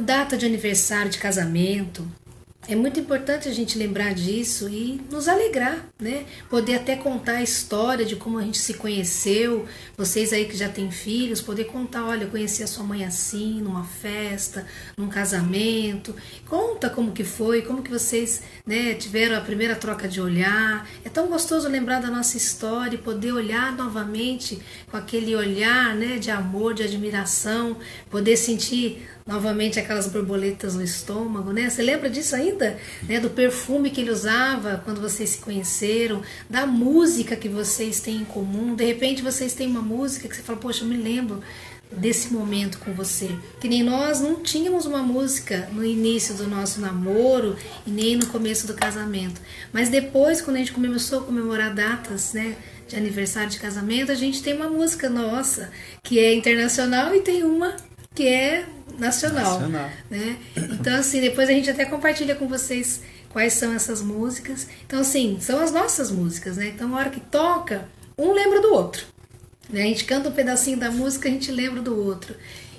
Data 0.00 0.36
de 0.36 0.46
aniversário 0.46 1.10
de 1.10 1.18
casamento, 1.18 2.06
é 2.68 2.76
muito 2.76 3.00
importante 3.00 3.48
a 3.48 3.52
gente 3.52 3.78
lembrar 3.78 4.14
disso 4.14 4.68
e 4.68 5.00
nos 5.10 5.28
alegrar, 5.28 5.88
né? 5.98 6.24
Poder 6.48 6.74
até 6.74 6.94
contar 6.94 7.38
a 7.38 7.42
história 7.42 8.04
de 8.04 8.16
como 8.16 8.38
a 8.38 8.42
gente 8.42 8.58
se 8.58 8.74
conheceu. 8.74 9.66
Vocês 9.96 10.32
aí 10.32 10.44
que 10.44 10.56
já 10.56 10.68
têm 10.68 10.90
filhos, 10.90 11.40
poder 11.40 11.64
contar, 11.64 12.04
olha, 12.04 12.24
eu 12.24 12.30
conheci 12.30 12.62
a 12.62 12.66
sua 12.66 12.84
mãe 12.84 13.04
assim, 13.04 13.60
numa 13.62 13.84
festa, 13.84 14.66
num 14.96 15.08
casamento. 15.08 16.14
Conta 16.46 16.90
como 16.90 17.12
que 17.12 17.24
foi, 17.24 17.62
como 17.62 17.82
que 17.82 17.90
vocês, 17.90 18.42
né, 18.66 18.94
tiveram 18.94 19.36
a 19.36 19.40
primeira 19.40 19.74
troca 19.74 20.06
de 20.06 20.20
olhar. 20.20 20.86
É 21.02 21.08
tão 21.08 21.28
gostoso 21.28 21.66
lembrar 21.66 22.00
da 22.00 22.08
nossa 22.08 22.36
história 22.36 22.94
e 22.94 22.98
poder 22.98 23.32
olhar 23.32 23.74
novamente 23.74 24.60
com 24.90 24.98
aquele 24.98 25.34
olhar, 25.34 25.94
né, 25.96 26.18
de 26.18 26.30
amor, 26.30 26.74
de 26.74 26.82
admiração, 26.82 27.78
poder 28.10 28.36
sentir 28.36 29.08
novamente 29.26 29.78
aquelas 29.78 30.06
borboletas 30.06 30.74
no 30.74 30.82
estômago, 30.82 31.52
né? 31.52 31.68
Você 31.68 31.82
lembra 31.82 32.10
disso 32.10 32.34
ainda? 32.34 32.78
Né? 33.02 33.20
Do 33.20 33.30
perfume 33.30 33.90
que 33.90 34.00
ele 34.00 34.10
usava 34.10 34.82
quando 34.84 35.00
vocês 35.00 35.30
se 35.30 35.38
conheceram, 35.38 36.22
da 36.48 36.66
música 36.66 37.36
que 37.36 37.48
vocês 37.48 38.00
têm 38.00 38.16
em 38.16 38.24
comum. 38.24 38.74
De 38.74 38.84
repente 38.84 39.22
vocês 39.22 39.52
têm 39.54 39.68
uma 39.68 39.82
música 39.82 40.28
que 40.28 40.36
você 40.36 40.42
fala, 40.42 40.58
poxa, 40.58 40.84
eu 40.84 40.88
me 40.88 40.96
lembro 40.96 41.40
desse 41.90 42.32
momento 42.32 42.78
com 42.78 42.92
você. 42.92 43.28
Que 43.60 43.68
nem 43.68 43.82
nós 43.82 44.20
não 44.20 44.36
tínhamos 44.42 44.86
uma 44.86 45.02
música 45.02 45.68
no 45.72 45.84
início 45.84 46.34
do 46.34 46.46
nosso 46.46 46.80
namoro 46.80 47.56
e 47.86 47.90
nem 47.90 48.16
no 48.16 48.26
começo 48.26 48.66
do 48.66 48.74
casamento. 48.74 49.40
Mas 49.72 49.88
depois, 49.88 50.40
quando 50.40 50.56
a 50.56 50.58
gente 50.60 50.72
começou 50.72 51.20
a 51.20 51.22
comemorar 51.24 51.74
datas, 51.74 52.32
né? 52.32 52.56
De 52.86 52.96
aniversário 52.96 53.48
de 53.48 53.60
casamento, 53.60 54.10
a 54.10 54.16
gente 54.16 54.42
tem 54.42 54.52
uma 54.52 54.68
música 54.68 55.08
nossa 55.08 55.70
que 56.02 56.18
é 56.18 56.34
internacional 56.34 57.14
e 57.14 57.20
tem 57.20 57.44
uma 57.44 57.76
que 58.14 58.26
é 58.26 58.66
nacional, 58.98 59.60
nacional. 59.60 59.90
Né? 60.10 60.36
Então, 60.56 60.96
assim, 60.96 61.20
depois 61.20 61.48
a 61.48 61.52
gente 61.52 61.70
até 61.70 61.84
compartilha 61.84 62.34
com 62.34 62.48
vocês 62.48 63.00
quais 63.30 63.54
são 63.54 63.72
essas 63.72 64.02
músicas. 64.02 64.66
Então, 64.86 65.00
assim, 65.00 65.38
são 65.40 65.60
as 65.60 65.72
nossas 65.72 66.10
músicas, 66.10 66.56
né? 66.56 66.68
Então, 66.68 66.88
na 66.88 66.96
hora 66.98 67.10
que 67.10 67.20
toca, 67.20 67.88
um 68.18 68.32
lembra 68.32 68.60
do 68.60 68.72
outro. 68.72 69.06
Né? 69.68 69.82
A 69.82 69.86
gente 69.86 70.04
canta 70.04 70.28
um 70.28 70.32
pedacinho 70.32 70.76
da 70.76 70.90
música, 70.90 71.28
a 71.28 71.32
gente 71.32 71.50
lembra 71.50 71.80
do 71.80 71.96
outro. 71.96 72.34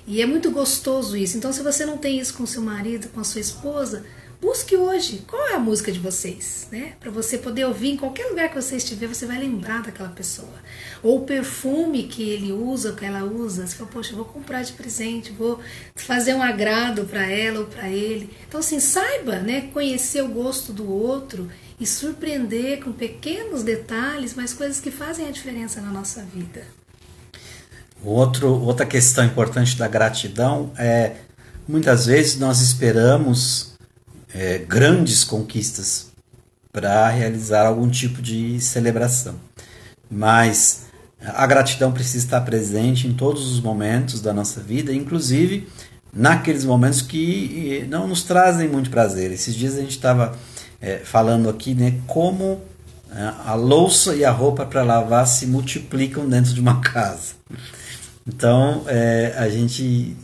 E 0.06 0.20
é 0.20 0.26
muito 0.26 0.50
gostoso 0.50 1.16
isso. 1.16 1.36
Então, 1.36 1.52
se 1.52 1.62
você 1.62 1.86
não 1.86 1.96
tem 1.96 2.18
isso 2.18 2.34
com 2.34 2.44
seu 2.44 2.60
marido, 2.60 3.08
com 3.08 3.20
a 3.20 3.24
sua 3.24 3.40
esposa, 3.40 4.04
Busque 4.42 4.76
hoje 4.76 5.22
qual 5.24 5.40
é 5.50 5.54
a 5.54 5.58
música 5.60 5.92
de 5.92 6.00
vocês, 6.00 6.66
né? 6.72 6.94
Para 6.98 7.12
você 7.12 7.38
poder 7.38 7.64
ouvir 7.64 7.90
em 7.90 7.96
qualquer 7.96 8.26
lugar 8.26 8.48
que 8.48 8.60
você 8.60 8.74
estiver, 8.74 9.06
você 9.06 9.24
vai 9.24 9.38
lembrar 9.38 9.82
daquela 9.82 10.08
pessoa. 10.08 10.52
Ou 11.00 11.18
o 11.18 11.24
perfume 11.24 12.02
que 12.08 12.28
ele 12.28 12.50
usa, 12.50 12.92
que 12.92 13.04
ela 13.04 13.22
usa. 13.22 13.64
Você 13.64 13.76
fala, 13.76 13.88
poxa, 13.88 14.16
vou 14.16 14.24
comprar 14.24 14.62
de 14.62 14.72
presente, 14.72 15.30
vou 15.30 15.60
fazer 15.94 16.34
um 16.34 16.42
agrado 16.42 17.04
para 17.04 17.24
ela 17.24 17.60
ou 17.60 17.66
para 17.66 17.88
ele. 17.88 18.36
Então, 18.48 18.58
assim, 18.58 18.80
saiba, 18.80 19.38
né? 19.38 19.70
Conhecer 19.72 20.22
o 20.22 20.28
gosto 20.28 20.72
do 20.72 20.90
outro 20.90 21.48
e 21.78 21.86
surpreender 21.86 22.82
com 22.82 22.90
pequenos 22.90 23.62
detalhes, 23.62 24.34
mas 24.34 24.52
coisas 24.52 24.80
que 24.80 24.90
fazem 24.90 25.28
a 25.28 25.30
diferença 25.30 25.80
na 25.80 25.92
nossa 25.92 26.20
vida. 26.22 26.66
Outro, 28.02 28.48
outra 28.60 28.84
questão 28.84 29.24
importante 29.24 29.78
da 29.78 29.86
gratidão 29.86 30.72
é 30.76 31.12
muitas 31.68 32.06
vezes 32.06 32.36
nós 32.40 32.60
esperamos 32.60 33.71
é, 34.34 34.58
grandes 34.58 35.24
conquistas 35.24 36.10
para 36.72 37.08
realizar 37.08 37.66
algum 37.66 37.88
tipo 37.88 38.22
de 38.22 38.60
celebração. 38.60 39.34
Mas 40.10 40.86
a 41.20 41.46
gratidão 41.46 41.92
precisa 41.92 42.24
estar 42.24 42.40
presente 42.40 43.06
em 43.06 43.12
todos 43.12 43.52
os 43.52 43.60
momentos 43.60 44.20
da 44.20 44.32
nossa 44.32 44.60
vida, 44.60 44.92
inclusive 44.92 45.68
naqueles 46.12 46.64
momentos 46.64 47.00
que 47.00 47.86
não 47.88 48.06
nos 48.06 48.22
trazem 48.22 48.68
muito 48.68 48.90
prazer. 48.90 49.30
Esses 49.30 49.54
dias 49.54 49.76
a 49.76 49.80
gente 49.80 49.92
estava 49.92 50.36
é, 50.80 50.98
falando 50.98 51.48
aqui 51.48 51.74
né, 51.74 52.00
como 52.06 52.60
é, 53.10 53.32
a 53.46 53.54
louça 53.54 54.14
e 54.14 54.24
a 54.24 54.30
roupa 54.30 54.66
para 54.66 54.82
lavar 54.82 55.26
se 55.26 55.46
multiplicam 55.46 56.28
dentro 56.28 56.52
de 56.52 56.60
uma 56.60 56.80
casa. 56.82 57.34
Então 58.26 58.84
é, 58.86 59.34
a 59.36 59.48
gente 59.48 60.16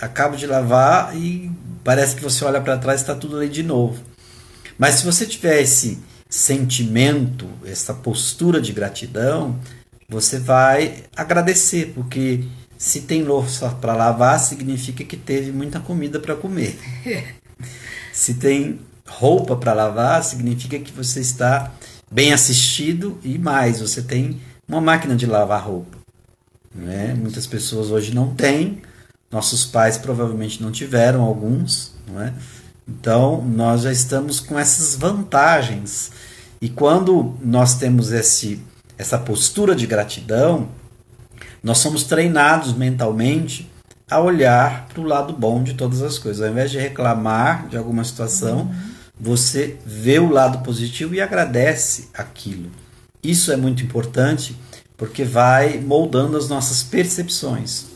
acaba 0.00 0.36
de 0.36 0.46
lavar 0.46 1.16
e 1.16 1.50
parece 1.84 2.16
que 2.16 2.22
você 2.22 2.44
olha 2.44 2.60
para 2.60 2.78
trás 2.78 3.00
e 3.00 3.02
está 3.04 3.14
tudo 3.14 3.36
ali 3.38 3.48
de 3.48 3.62
novo. 3.62 4.02
Mas 4.78 4.96
se 4.96 5.04
você 5.04 5.26
tiver 5.26 5.60
esse 5.60 5.98
sentimento, 6.28 7.48
essa 7.64 7.94
postura 7.94 8.60
de 8.60 8.72
gratidão, 8.72 9.58
você 10.08 10.38
vai 10.38 11.04
agradecer, 11.16 11.92
porque 11.94 12.44
se 12.76 13.02
tem 13.02 13.22
louça 13.22 13.68
para 13.70 13.94
lavar, 13.94 14.38
significa 14.38 15.02
que 15.04 15.16
teve 15.16 15.50
muita 15.50 15.80
comida 15.80 16.20
para 16.20 16.36
comer. 16.36 16.78
se 18.12 18.34
tem 18.34 18.78
roupa 19.06 19.56
para 19.56 19.72
lavar, 19.72 20.22
significa 20.22 20.78
que 20.78 20.92
você 20.92 21.20
está 21.20 21.72
bem 22.10 22.32
assistido 22.32 23.18
e 23.24 23.38
mais, 23.38 23.80
você 23.80 24.02
tem 24.02 24.40
uma 24.66 24.80
máquina 24.80 25.16
de 25.16 25.26
lavar 25.26 25.64
roupa. 25.64 25.98
Né? 26.74 27.14
Muitas 27.14 27.46
pessoas 27.46 27.90
hoje 27.90 28.14
não 28.14 28.34
têm, 28.34 28.80
nossos 29.30 29.64
pais 29.64 29.98
provavelmente 29.98 30.62
não 30.62 30.70
tiveram 30.70 31.22
alguns, 31.22 31.92
não 32.06 32.20
é? 32.22 32.32
Então, 32.88 33.42
nós 33.42 33.82
já 33.82 33.92
estamos 33.92 34.40
com 34.40 34.58
essas 34.58 34.94
vantagens. 34.94 36.10
E 36.60 36.70
quando 36.70 37.36
nós 37.42 37.74
temos 37.74 38.10
esse, 38.12 38.62
essa 38.96 39.18
postura 39.18 39.76
de 39.76 39.86
gratidão, 39.86 40.68
nós 41.62 41.78
somos 41.78 42.04
treinados 42.04 42.72
mentalmente 42.72 43.70
a 44.10 44.18
olhar 44.18 44.88
para 44.88 45.00
o 45.02 45.04
lado 45.04 45.34
bom 45.34 45.62
de 45.62 45.74
todas 45.74 46.02
as 46.02 46.18
coisas. 46.18 46.42
Ao 46.42 46.50
invés 46.50 46.70
de 46.70 46.78
reclamar 46.78 47.68
de 47.68 47.76
alguma 47.76 48.02
situação, 48.04 48.60
uhum. 48.60 48.74
você 49.20 49.76
vê 49.84 50.18
o 50.18 50.30
lado 50.30 50.64
positivo 50.64 51.14
e 51.14 51.20
agradece 51.20 52.08
aquilo. 52.14 52.70
Isso 53.22 53.52
é 53.52 53.56
muito 53.56 53.82
importante 53.82 54.56
porque 54.96 55.24
vai 55.24 55.78
moldando 55.78 56.38
as 56.38 56.48
nossas 56.48 56.82
percepções. 56.82 57.87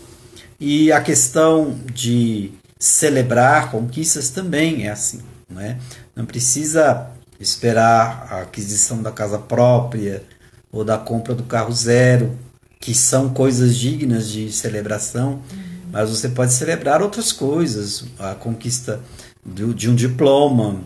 E 0.64 0.92
a 0.92 1.00
questão 1.00 1.76
de 1.92 2.52
celebrar 2.78 3.72
conquistas 3.72 4.28
também 4.28 4.86
é 4.86 4.90
assim. 4.90 5.20
Não, 5.50 5.60
é? 5.60 5.76
não 6.14 6.24
precisa 6.24 7.08
esperar 7.40 8.28
a 8.30 8.42
aquisição 8.42 9.02
da 9.02 9.10
casa 9.10 9.40
própria 9.40 10.22
ou 10.70 10.84
da 10.84 10.96
compra 10.96 11.34
do 11.34 11.42
carro 11.42 11.72
zero, 11.72 12.38
que 12.78 12.94
são 12.94 13.30
coisas 13.30 13.76
dignas 13.76 14.28
de 14.30 14.52
celebração, 14.52 15.42
mas 15.90 16.08
você 16.08 16.28
pode 16.28 16.52
celebrar 16.52 17.02
outras 17.02 17.32
coisas, 17.32 18.04
a 18.16 18.36
conquista 18.36 19.00
de 19.44 19.90
um 19.90 19.94
diploma, 19.96 20.80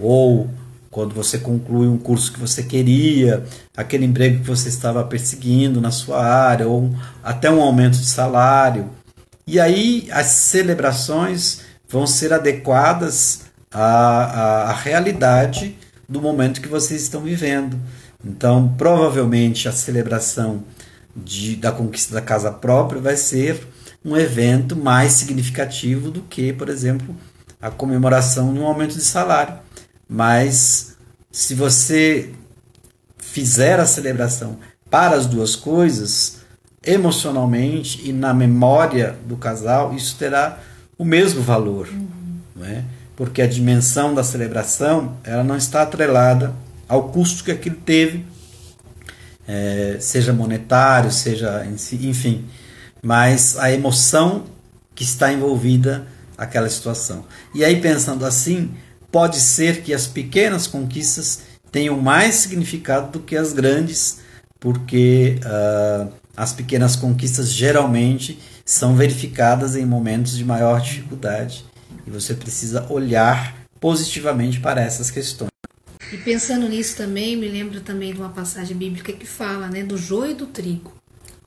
ou 0.00 0.50
quando 0.90 1.14
você 1.14 1.38
conclui 1.38 1.86
um 1.86 1.96
curso 1.96 2.32
que 2.32 2.40
você 2.40 2.64
queria, 2.64 3.44
aquele 3.76 4.04
emprego 4.04 4.40
que 4.40 4.48
você 4.48 4.68
estava 4.68 5.04
perseguindo 5.04 5.80
na 5.80 5.92
sua 5.92 6.24
área, 6.26 6.66
ou 6.66 6.92
até 7.22 7.48
um 7.48 7.62
aumento 7.62 7.98
de 7.98 8.06
salário. 8.06 8.90
E 9.52 9.60
aí 9.60 10.08
as 10.10 10.28
celebrações 10.28 11.60
vão 11.86 12.06
ser 12.06 12.32
adequadas 12.32 13.42
à, 13.70 13.84
à, 13.84 14.70
à 14.70 14.72
realidade 14.72 15.76
do 16.08 16.22
momento 16.22 16.62
que 16.62 16.68
vocês 16.68 17.02
estão 17.02 17.20
vivendo. 17.20 17.78
Então, 18.24 18.74
provavelmente 18.78 19.68
a 19.68 19.72
celebração 19.72 20.64
de, 21.14 21.54
da 21.56 21.70
conquista 21.70 22.14
da 22.14 22.22
casa 22.22 22.50
própria 22.50 22.98
vai 22.98 23.14
ser 23.14 23.68
um 24.02 24.16
evento 24.16 24.74
mais 24.74 25.12
significativo 25.12 26.10
do 26.10 26.22
que, 26.22 26.54
por 26.54 26.70
exemplo, 26.70 27.14
a 27.60 27.70
comemoração 27.70 28.54
de 28.54 28.58
um 28.58 28.64
aumento 28.64 28.94
de 28.94 29.04
salário. 29.04 29.58
Mas 30.08 30.96
se 31.30 31.54
você 31.54 32.30
fizer 33.18 33.78
a 33.78 33.84
celebração 33.84 34.58
para 34.88 35.14
as 35.14 35.26
duas 35.26 35.54
coisas, 35.54 36.41
emocionalmente 36.84 38.00
e 38.04 38.12
na 38.12 38.34
memória 38.34 39.16
do 39.26 39.36
casal, 39.36 39.94
isso 39.94 40.16
terá 40.16 40.58
o 40.98 41.04
mesmo 41.04 41.42
valor. 41.42 41.88
Uhum. 41.88 42.08
Não 42.56 42.66
é? 42.66 42.84
Porque 43.16 43.42
a 43.42 43.46
dimensão 43.46 44.14
da 44.14 44.24
celebração 44.24 45.16
ela 45.22 45.44
não 45.44 45.56
está 45.56 45.82
atrelada 45.82 46.54
ao 46.88 47.08
custo 47.08 47.44
que 47.44 47.50
aquilo 47.50 47.76
teve, 47.76 48.24
é, 49.46 49.96
seja 50.00 50.32
monetário, 50.32 51.10
seja 51.10 51.66
enfim, 51.66 52.44
mas 53.02 53.56
a 53.58 53.72
emoção 53.72 54.44
que 54.94 55.04
está 55.04 55.32
envolvida 55.32 56.06
aquela 56.36 56.68
situação. 56.68 57.24
E 57.54 57.64
aí 57.64 57.80
pensando 57.80 58.24
assim, 58.24 58.70
pode 59.10 59.40
ser 59.40 59.82
que 59.82 59.94
as 59.94 60.06
pequenas 60.06 60.66
conquistas 60.66 61.40
tenham 61.70 62.00
mais 62.00 62.36
significado 62.36 63.12
do 63.12 63.20
que 63.20 63.36
as 63.36 63.52
grandes, 63.52 64.18
porque 64.60 65.38
uh, 65.44 66.12
as 66.36 66.52
pequenas 66.52 66.96
conquistas 66.96 67.52
geralmente 67.52 68.38
são 68.64 68.96
verificadas 68.96 69.76
em 69.76 69.84
momentos 69.84 70.36
de 70.36 70.44
maior 70.44 70.80
dificuldade 70.80 71.64
e 72.06 72.10
você 72.10 72.34
precisa 72.34 72.86
olhar 72.90 73.56
positivamente 73.80 74.60
para 74.60 74.80
essas 74.80 75.10
questões. 75.10 75.50
E 76.12 76.16
pensando 76.18 76.68
nisso 76.68 76.96
também, 76.96 77.36
me 77.36 77.48
lembro 77.48 77.80
também 77.80 78.12
de 78.12 78.20
uma 78.20 78.28
passagem 78.28 78.76
bíblica 78.76 79.12
que 79.12 79.26
fala 79.26 79.68
né, 79.68 79.82
do 79.82 79.96
joio 79.96 80.32
e 80.32 80.34
do 80.34 80.46
trigo. 80.46 81.01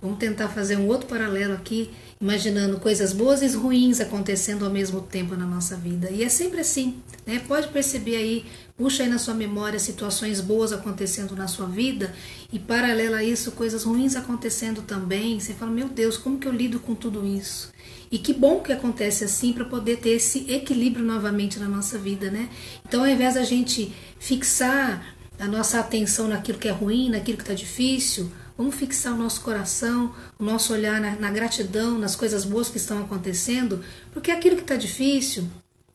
Vamos 0.06 0.20
tentar 0.20 0.50
fazer 0.50 0.78
um 0.78 0.88
outro 0.88 1.08
paralelo 1.08 1.54
aqui, 1.54 1.90
imaginando 2.22 2.80
coisas 2.80 3.12
boas 3.12 3.42
e 3.42 3.48
ruins 3.56 4.00
acontecendo 4.00 4.64
ao 4.64 4.72
mesmo 4.72 5.02
tempo 5.02 5.36
na 5.36 5.46
nossa 5.46 5.76
vida. 5.76 6.10
E 6.12 6.24
é 6.24 6.30
sempre 6.30 6.62
assim, 6.62 6.96
né? 7.26 7.42
Pode 7.48 7.68
perceber 7.70 8.16
aí 8.16 8.46
Puxa 8.78 9.04
aí 9.04 9.10
na 9.10 9.18
sua 9.18 9.34
memória 9.34 9.80
situações 9.80 10.42
boas 10.42 10.74
acontecendo 10.74 11.34
na 11.34 11.48
sua 11.48 11.66
vida 11.66 12.14
e 12.52 12.60
paralela 12.60 13.18
a 13.18 13.24
isso 13.24 13.54
coisas 13.54 13.86
ruins 13.86 14.18
acontecendo 14.18 14.82
também. 14.82 15.40
Você 15.40 15.54
fala, 15.54 15.72
meu 15.72 15.88
Deus, 15.88 16.18
como 16.18 16.38
que 16.38 16.46
eu 16.46 16.52
lido 16.52 16.78
com 16.82 16.94
tudo 16.94 17.26
isso? 17.26 17.72
E 18.12 18.18
que 18.18 18.34
bom 18.34 18.60
que 18.60 18.74
acontece 18.74 19.24
assim 19.24 19.54
para 19.54 19.64
poder 19.64 20.00
ter 20.00 20.10
esse 20.10 20.52
equilíbrio 20.52 21.06
novamente 21.06 21.58
na 21.58 21.70
nossa 21.70 21.98
vida, 21.98 22.30
né? 22.30 22.50
Então, 22.86 23.00
ao 23.00 23.08
invés 23.08 23.36
da 23.36 23.44
gente 23.44 23.94
fixar 24.20 25.16
a 25.40 25.48
nossa 25.48 25.80
atenção 25.80 26.28
naquilo 26.28 26.58
que 26.58 26.68
é 26.68 26.72
ruim, 26.72 27.10
naquilo 27.10 27.38
que 27.38 27.44
está 27.44 27.54
difícil, 27.54 28.30
vamos 28.58 28.76
fixar 28.76 29.14
o 29.14 29.18
nosso 29.18 29.42
coração, 29.42 30.14
o 30.40 30.44
nosso 30.44 30.74
olhar 30.74 31.00
na, 31.02 31.16
na 31.16 31.32
gratidão, 31.32 31.98
nas 31.98 32.16
coisas 32.16 32.46
boas 32.46 32.70
que 32.70 32.78
estão 32.78 33.00
acontecendo, 33.00 33.84
porque 34.14 34.32
aquilo 34.32 34.56
que 34.56 34.62
está 34.62 34.76
difícil, 34.76 35.48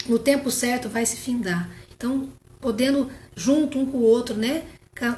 no 0.09 0.19
tempo 0.19 0.51
certo, 0.51 0.89
vai 0.89 1.05
se 1.07 1.17
findar. 1.17 1.71
Então, 1.97 2.29
podendo 2.61 3.11
junto 3.37 3.79
um 3.79 3.87
com 3.87 3.99
o 3.99 4.03
outro, 4.03 4.37
né? 4.37 4.65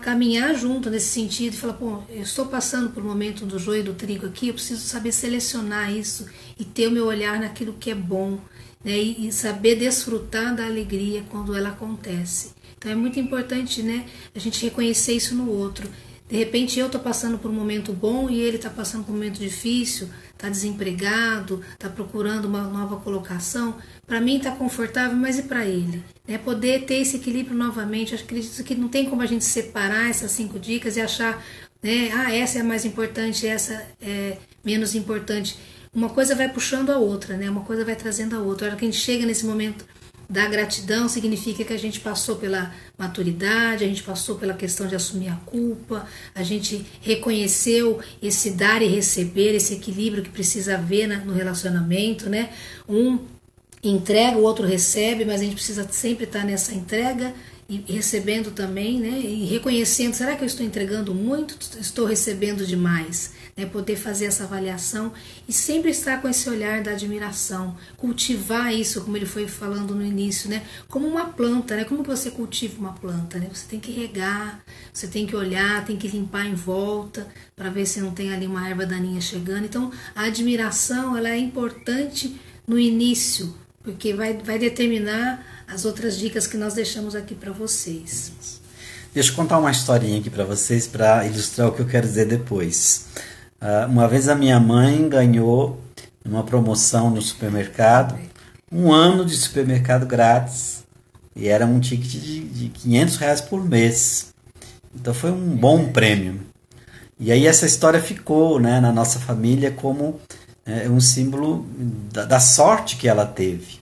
Caminhar 0.00 0.54
junto 0.54 0.88
nesse 0.88 1.08
sentido 1.08 1.54
e 1.54 1.56
falar, 1.56 1.72
pô, 1.72 2.02
eu 2.08 2.22
estou 2.22 2.46
passando 2.46 2.90
por 2.90 3.02
um 3.02 3.08
momento 3.08 3.44
do 3.44 3.58
joio 3.58 3.80
e 3.80 3.82
do 3.82 3.94
trigo 3.94 4.26
aqui, 4.26 4.48
eu 4.48 4.54
preciso 4.54 4.80
saber 4.80 5.10
selecionar 5.10 5.92
isso 5.92 6.26
e 6.56 6.64
ter 6.64 6.86
o 6.86 6.90
meu 6.90 7.06
olhar 7.06 7.40
naquilo 7.40 7.72
que 7.72 7.90
é 7.90 7.94
bom, 7.94 8.38
né? 8.84 8.96
E, 8.96 9.26
e 9.26 9.32
saber 9.32 9.74
desfrutar 9.76 10.54
da 10.54 10.66
alegria 10.66 11.24
quando 11.28 11.56
ela 11.56 11.70
acontece. 11.70 12.52
Então 12.78 12.92
é 12.92 12.94
muito 12.94 13.18
importante, 13.18 13.82
né? 13.82 14.06
A 14.34 14.38
gente 14.38 14.62
reconhecer 14.64 15.14
isso 15.14 15.34
no 15.34 15.50
outro. 15.50 15.88
De 16.32 16.38
repente 16.38 16.80
eu 16.80 16.86
estou 16.86 16.98
passando 16.98 17.36
por 17.36 17.50
um 17.50 17.54
momento 17.54 17.92
bom 17.92 18.30
e 18.30 18.40
ele 18.40 18.56
está 18.56 18.70
passando 18.70 19.04
por 19.04 19.12
um 19.12 19.16
momento 19.16 19.38
difícil, 19.38 20.08
está 20.32 20.48
desempregado, 20.48 21.62
está 21.74 21.90
procurando 21.90 22.46
uma 22.46 22.62
nova 22.62 22.96
colocação. 22.96 23.76
Para 24.06 24.18
mim 24.18 24.38
está 24.38 24.50
confortável, 24.50 25.14
mas 25.14 25.38
e 25.38 25.42
para 25.42 25.66
ele? 25.66 26.02
É 26.26 26.38
poder 26.38 26.86
ter 26.86 26.94
esse 26.94 27.18
equilíbrio 27.18 27.54
novamente. 27.54 28.14
Eu 28.14 28.18
acredito 28.18 28.64
que 28.64 28.74
não 28.74 28.88
tem 28.88 29.10
como 29.10 29.20
a 29.20 29.26
gente 29.26 29.44
separar 29.44 30.08
essas 30.08 30.30
cinco 30.30 30.58
dicas 30.58 30.96
e 30.96 31.02
achar, 31.02 31.44
né, 31.82 32.10
ah, 32.14 32.34
essa 32.34 32.56
é 32.56 32.62
a 32.62 32.64
mais 32.64 32.86
importante, 32.86 33.46
essa 33.46 33.86
é 34.00 34.38
menos 34.64 34.94
importante. 34.94 35.58
Uma 35.92 36.08
coisa 36.08 36.34
vai 36.34 36.48
puxando 36.48 36.88
a 36.88 36.96
outra, 36.96 37.36
né? 37.36 37.50
Uma 37.50 37.64
coisa 37.64 37.84
vai 37.84 37.94
trazendo 37.94 38.34
a 38.34 38.38
outra. 38.38 38.68
A 38.68 38.70
hora 38.70 38.78
que 38.78 38.86
a 38.86 38.90
gente 38.90 38.98
chega 38.98 39.26
nesse 39.26 39.44
momento 39.44 39.84
da 40.32 40.46
gratidão 40.46 41.10
significa 41.10 41.62
que 41.62 41.74
a 41.74 41.78
gente 41.78 42.00
passou 42.00 42.36
pela 42.36 42.74
maturidade, 42.96 43.84
a 43.84 43.86
gente 43.86 44.02
passou 44.02 44.36
pela 44.36 44.54
questão 44.54 44.86
de 44.86 44.96
assumir 44.96 45.28
a 45.28 45.36
culpa, 45.44 46.06
a 46.34 46.42
gente 46.42 46.86
reconheceu 47.02 48.00
esse 48.22 48.52
dar 48.52 48.80
e 48.80 48.86
receber, 48.86 49.54
esse 49.54 49.74
equilíbrio 49.74 50.22
que 50.22 50.30
precisa 50.30 50.76
haver 50.76 51.06
no 51.26 51.34
relacionamento, 51.34 52.30
né? 52.30 52.48
Um 52.88 53.18
entrega, 53.82 54.38
o 54.38 54.42
outro 54.42 54.66
recebe, 54.66 55.26
mas 55.26 55.42
a 55.42 55.44
gente 55.44 55.56
precisa 55.56 55.86
sempre 55.90 56.24
estar 56.24 56.44
nessa 56.44 56.72
entrega 56.72 57.34
recebendo 57.88 58.50
também, 58.50 59.00
né? 59.00 59.18
E 59.20 59.44
reconhecendo, 59.44 60.14
será 60.14 60.36
que 60.36 60.42
eu 60.42 60.46
estou 60.46 60.64
entregando 60.64 61.14
muito? 61.14 61.56
Estou 61.78 62.06
recebendo 62.06 62.66
demais? 62.66 63.32
Né, 63.54 63.66
poder 63.66 63.96
fazer 63.96 64.24
essa 64.24 64.44
avaliação 64.44 65.12
e 65.46 65.52
sempre 65.52 65.90
estar 65.90 66.22
com 66.22 66.28
esse 66.28 66.48
olhar 66.48 66.82
da 66.82 66.92
admiração, 66.92 67.76
cultivar 67.98 68.72
isso, 68.72 69.02
como 69.02 69.14
ele 69.14 69.26
foi 69.26 69.46
falando 69.46 69.94
no 69.94 70.02
início, 70.02 70.48
né, 70.48 70.62
como 70.88 71.06
uma 71.06 71.26
planta, 71.26 71.76
né, 71.76 71.84
como 71.84 72.02
você 72.02 72.30
cultiva 72.30 72.78
uma 72.78 72.94
planta, 72.94 73.38
né, 73.38 73.50
você 73.52 73.66
tem 73.68 73.78
que 73.78 73.92
regar, 73.92 74.64
você 74.90 75.06
tem 75.06 75.26
que 75.26 75.36
olhar, 75.36 75.84
tem 75.84 75.98
que 75.98 76.08
limpar 76.08 76.46
em 76.46 76.54
volta 76.54 77.28
para 77.54 77.68
ver 77.68 77.84
se 77.84 78.00
não 78.00 78.12
tem 78.12 78.32
ali 78.32 78.46
uma 78.46 78.66
erva 78.66 78.86
daninha 78.86 79.20
chegando. 79.20 79.66
Então, 79.66 79.92
a 80.14 80.22
admiração 80.22 81.14
ela 81.14 81.28
é 81.28 81.36
importante 81.36 82.34
no 82.66 82.78
início, 82.78 83.54
porque 83.82 84.14
vai, 84.14 84.32
vai 84.38 84.58
determinar 84.58 85.61
as 85.72 85.86
outras 85.86 86.18
dicas 86.18 86.46
que 86.46 86.56
nós 86.56 86.74
deixamos 86.74 87.14
aqui 87.14 87.34
para 87.34 87.50
vocês. 87.50 88.32
Deixa 89.14 89.30
eu 89.30 89.36
contar 89.36 89.58
uma 89.58 89.70
historinha 89.70 90.20
aqui 90.20 90.28
para 90.28 90.44
vocês 90.44 90.86
para 90.86 91.26
ilustrar 91.26 91.68
o 91.68 91.72
que 91.72 91.80
eu 91.80 91.86
quero 91.86 92.06
dizer 92.06 92.26
depois. 92.26 93.06
Uh, 93.60 93.88
uma 93.88 94.06
vez 94.06 94.28
a 94.28 94.34
minha 94.34 94.60
mãe 94.60 95.08
ganhou 95.08 95.80
uma 96.24 96.44
promoção 96.44 97.10
no 97.10 97.22
supermercado 97.22 98.18
um 98.70 98.90
ano 98.90 99.24
de 99.24 99.36
supermercado 99.36 100.06
grátis 100.06 100.82
e 101.36 101.48
era 101.48 101.66
um 101.66 101.78
ticket 101.78 102.10
de, 102.10 102.40
de 102.40 102.68
500 102.70 103.16
reais 103.16 103.40
por 103.40 103.62
mês. 103.62 104.32
Então 104.94 105.12
foi 105.12 105.30
um 105.30 105.56
bom 105.56 105.92
prêmio. 105.92 106.40
E 107.20 107.30
aí 107.30 107.46
essa 107.46 107.66
história 107.66 108.00
ficou 108.00 108.58
né, 108.58 108.80
na 108.80 108.90
nossa 108.90 109.18
família 109.18 109.70
como 109.70 110.18
é, 110.64 110.88
um 110.88 111.00
símbolo 111.00 111.66
da, 112.10 112.24
da 112.24 112.40
sorte 112.40 112.96
que 112.96 113.06
ela 113.06 113.26
teve. 113.26 113.81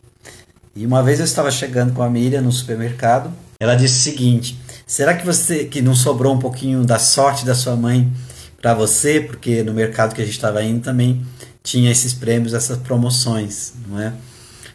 E 0.74 0.86
uma 0.86 1.02
vez 1.02 1.18
eu 1.18 1.24
estava 1.24 1.50
chegando 1.50 1.92
com 1.92 2.02
a 2.02 2.08
Miriam 2.08 2.42
no 2.42 2.52
supermercado, 2.52 3.32
ela 3.58 3.74
disse 3.74 3.98
o 3.98 4.12
seguinte: 4.12 4.58
será 4.86 5.14
que 5.14 5.26
você 5.26 5.64
que 5.64 5.82
não 5.82 5.94
sobrou 5.94 6.34
um 6.34 6.38
pouquinho 6.38 6.84
da 6.84 6.98
sorte 6.98 7.44
da 7.44 7.54
sua 7.54 7.76
mãe 7.76 8.10
para 8.60 8.72
você? 8.74 9.20
Porque 9.20 9.62
no 9.62 9.74
mercado 9.74 10.14
que 10.14 10.22
a 10.22 10.24
gente 10.24 10.34
estava 10.34 10.62
indo 10.62 10.82
também 10.82 11.24
tinha 11.62 11.90
esses 11.90 12.14
prêmios, 12.14 12.54
essas 12.54 12.78
promoções, 12.78 13.72
não 13.88 14.00
é? 14.00 14.12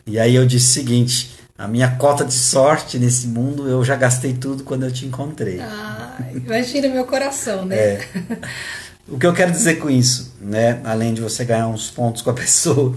E 0.05 0.19
aí 0.19 0.35
eu 0.35 0.45
disse 0.45 0.67
o 0.67 0.73
seguinte: 0.73 1.35
a 1.57 1.67
minha 1.67 1.89
cota 1.91 2.25
de 2.25 2.33
sorte 2.33 2.99
nesse 2.99 3.27
mundo 3.27 3.67
eu 3.67 3.83
já 3.83 3.95
gastei 3.95 4.33
tudo 4.33 4.63
quando 4.63 4.83
eu 4.83 4.91
te 4.91 5.05
encontrei. 5.05 5.59
Ah, 5.61 6.17
imagina 6.33 6.89
meu 6.89 7.05
coração, 7.05 7.65
né? 7.65 7.75
É. 7.75 8.07
O 9.07 9.19
que 9.19 9.25
eu 9.27 9.33
quero 9.33 9.51
dizer 9.51 9.75
com 9.75 9.87
isso, 9.87 10.33
né, 10.41 10.81
além 10.83 11.13
de 11.13 11.21
você 11.21 11.45
ganhar 11.45 11.67
uns 11.67 11.91
pontos 11.91 12.23
com 12.23 12.31
a 12.31 12.33
pessoa, 12.33 12.95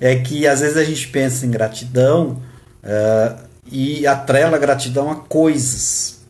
é 0.00 0.16
que 0.16 0.46
às 0.46 0.60
vezes 0.60 0.76
a 0.76 0.84
gente 0.84 1.08
pensa 1.08 1.44
em 1.44 1.50
gratidão 1.50 2.42
uh, 2.82 3.44
e 3.70 4.06
atrela 4.06 4.56
a 4.56 4.60
gratidão 4.60 5.10
a 5.10 5.16
coisas, 5.16 6.20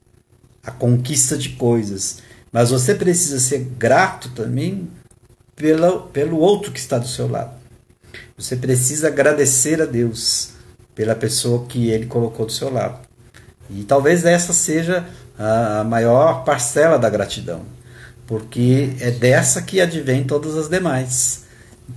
a 0.64 0.70
conquista 0.70 1.36
de 1.36 1.50
coisas. 1.50 2.18
Mas 2.52 2.70
você 2.70 2.94
precisa 2.94 3.38
ser 3.38 3.60
grato 3.78 4.30
também 4.30 4.90
pela, 5.54 6.00
pelo 6.08 6.38
outro 6.38 6.72
que 6.72 6.80
está 6.80 6.98
do 6.98 7.06
seu 7.06 7.28
lado. 7.28 7.52
Você 8.36 8.56
precisa 8.56 9.08
agradecer 9.08 9.80
a 9.80 9.86
Deus 9.86 10.50
pela 10.94 11.14
pessoa 11.14 11.66
que 11.66 11.90
ele 11.90 12.06
colocou 12.06 12.46
do 12.46 12.52
seu 12.52 12.72
lado. 12.72 12.98
E 13.70 13.84
talvez 13.84 14.24
essa 14.24 14.52
seja 14.52 15.06
a 15.38 15.84
maior 15.84 16.44
parcela 16.44 16.98
da 16.98 17.08
gratidão 17.08 17.64
porque 18.30 18.92
é 19.00 19.10
dessa 19.10 19.60
que 19.60 19.80
advém 19.80 20.22
todas 20.22 20.56
as 20.56 20.68
demais. 20.68 21.46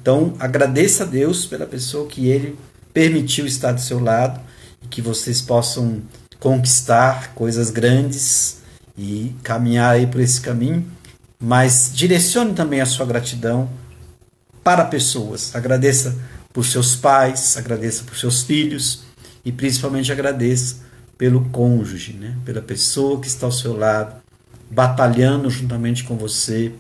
Então, 0.02 0.34
agradeça 0.40 1.04
a 1.04 1.08
Deus 1.08 1.46
pela 1.46 1.66
pessoa 1.66 2.08
que 2.08 2.28
ele 2.28 2.58
permitiu 2.94 3.46
estar 3.46 3.72
do 3.72 3.82
seu 3.82 4.00
lado 4.00 4.40
e 4.82 4.88
que 4.88 5.02
vocês 5.02 5.42
possam 5.42 6.02
conquistar 6.40 7.34
coisas 7.34 7.70
grandes 7.70 8.58
e 8.98 9.34
caminhar 9.44 9.94
aí 9.94 10.08
por 10.08 10.20
esse 10.20 10.42
caminho, 10.42 10.86
mas 11.40 11.92
direcione 11.94 12.54
também 12.54 12.82
a 12.82 12.86
sua 12.86 13.06
gratidão 13.06 13.70
para 14.64 14.86
pessoas. 14.86 15.56
Agradeça 15.56 16.16
por 16.52 16.66
seus 16.66 16.96
pais, 16.96 17.56
agradeça 17.58 18.04
por 18.04 18.16
seus 18.16 18.44
filhos 18.44 19.04
e 19.46 19.52
principalmente 19.52 20.12
agradeça 20.12 20.78
pelo 21.18 21.46
cônjuge, 21.50 22.14
né? 22.14 22.36
pela 22.44 22.62
pessoa 22.62 23.20
que 23.20 23.28
está 23.28 23.46
ao 23.46 23.52
seu 23.52 23.76
lado, 23.78 24.16
batalhando 24.70 25.50
juntamente 25.50 26.04
com 26.04 26.18
você, 26.18 26.72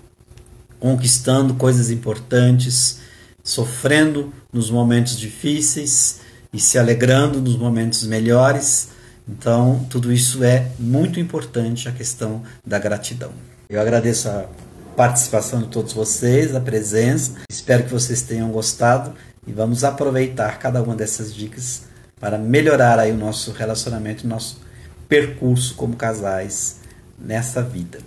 conquistando 0.83 1.53
coisas 1.53 1.89
importantes, 1.89 2.99
sofrendo 3.41 4.33
nos 4.51 4.69
momentos 4.69 5.17
difíceis 5.17 6.19
e 6.51 6.59
se 6.59 6.77
alegrando 6.77 7.39
nos 7.39 7.55
momentos 7.55 8.05
melhores. 8.05 8.89
Então, 9.25 9.87
tudo 9.89 10.11
isso 10.11 10.43
é 10.43 10.71
muito 10.77 11.21
importante 11.21 11.87
a 11.87 11.91
questão 11.93 12.43
da 12.67 12.77
gratidão. 12.77 13.31
Eu 13.69 13.79
agradeço 13.79 14.27
a 14.27 14.45
participação 14.93 15.61
de 15.61 15.69
todos 15.69 15.93
vocês, 15.93 16.53
a 16.53 16.59
presença. 16.59 17.35
Espero 17.49 17.85
que 17.85 17.89
vocês 17.89 18.21
tenham 18.21 18.51
gostado 18.51 19.13
e 19.47 19.53
vamos 19.53 19.85
aproveitar 19.85 20.59
cada 20.59 20.83
uma 20.83 20.97
dessas 20.97 21.33
dicas 21.33 21.83
para 22.19 22.37
melhorar 22.37 22.99
aí 22.99 23.13
o 23.13 23.17
nosso 23.17 23.53
relacionamento, 23.53 24.25
o 24.25 24.29
nosso 24.29 24.59
percurso 25.07 25.75
como 25.75 25.95
casais 25.95 26.75
nessa 27.17 27.63
vida. 27.63 27.99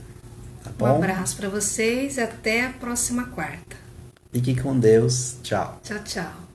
Tá 0.79 0.85
bom? 0.85 0.93
Um 0.93 0.97
abraço 0.97 1.37
para 1.37 1.49
vocês 1.49 2.17
e 2.17 2.21
até 2.21 2.67
a 2.67 2.71
próxima 2.71 3.27
quarta. 3.27 3.77
Fique 4.33 4.61
com 4.61 4.79
Deus. 4.79 5.37
Tchau. 5.43 5.81
Tchau, 5.83 5.99
tchau. 6.05 6.46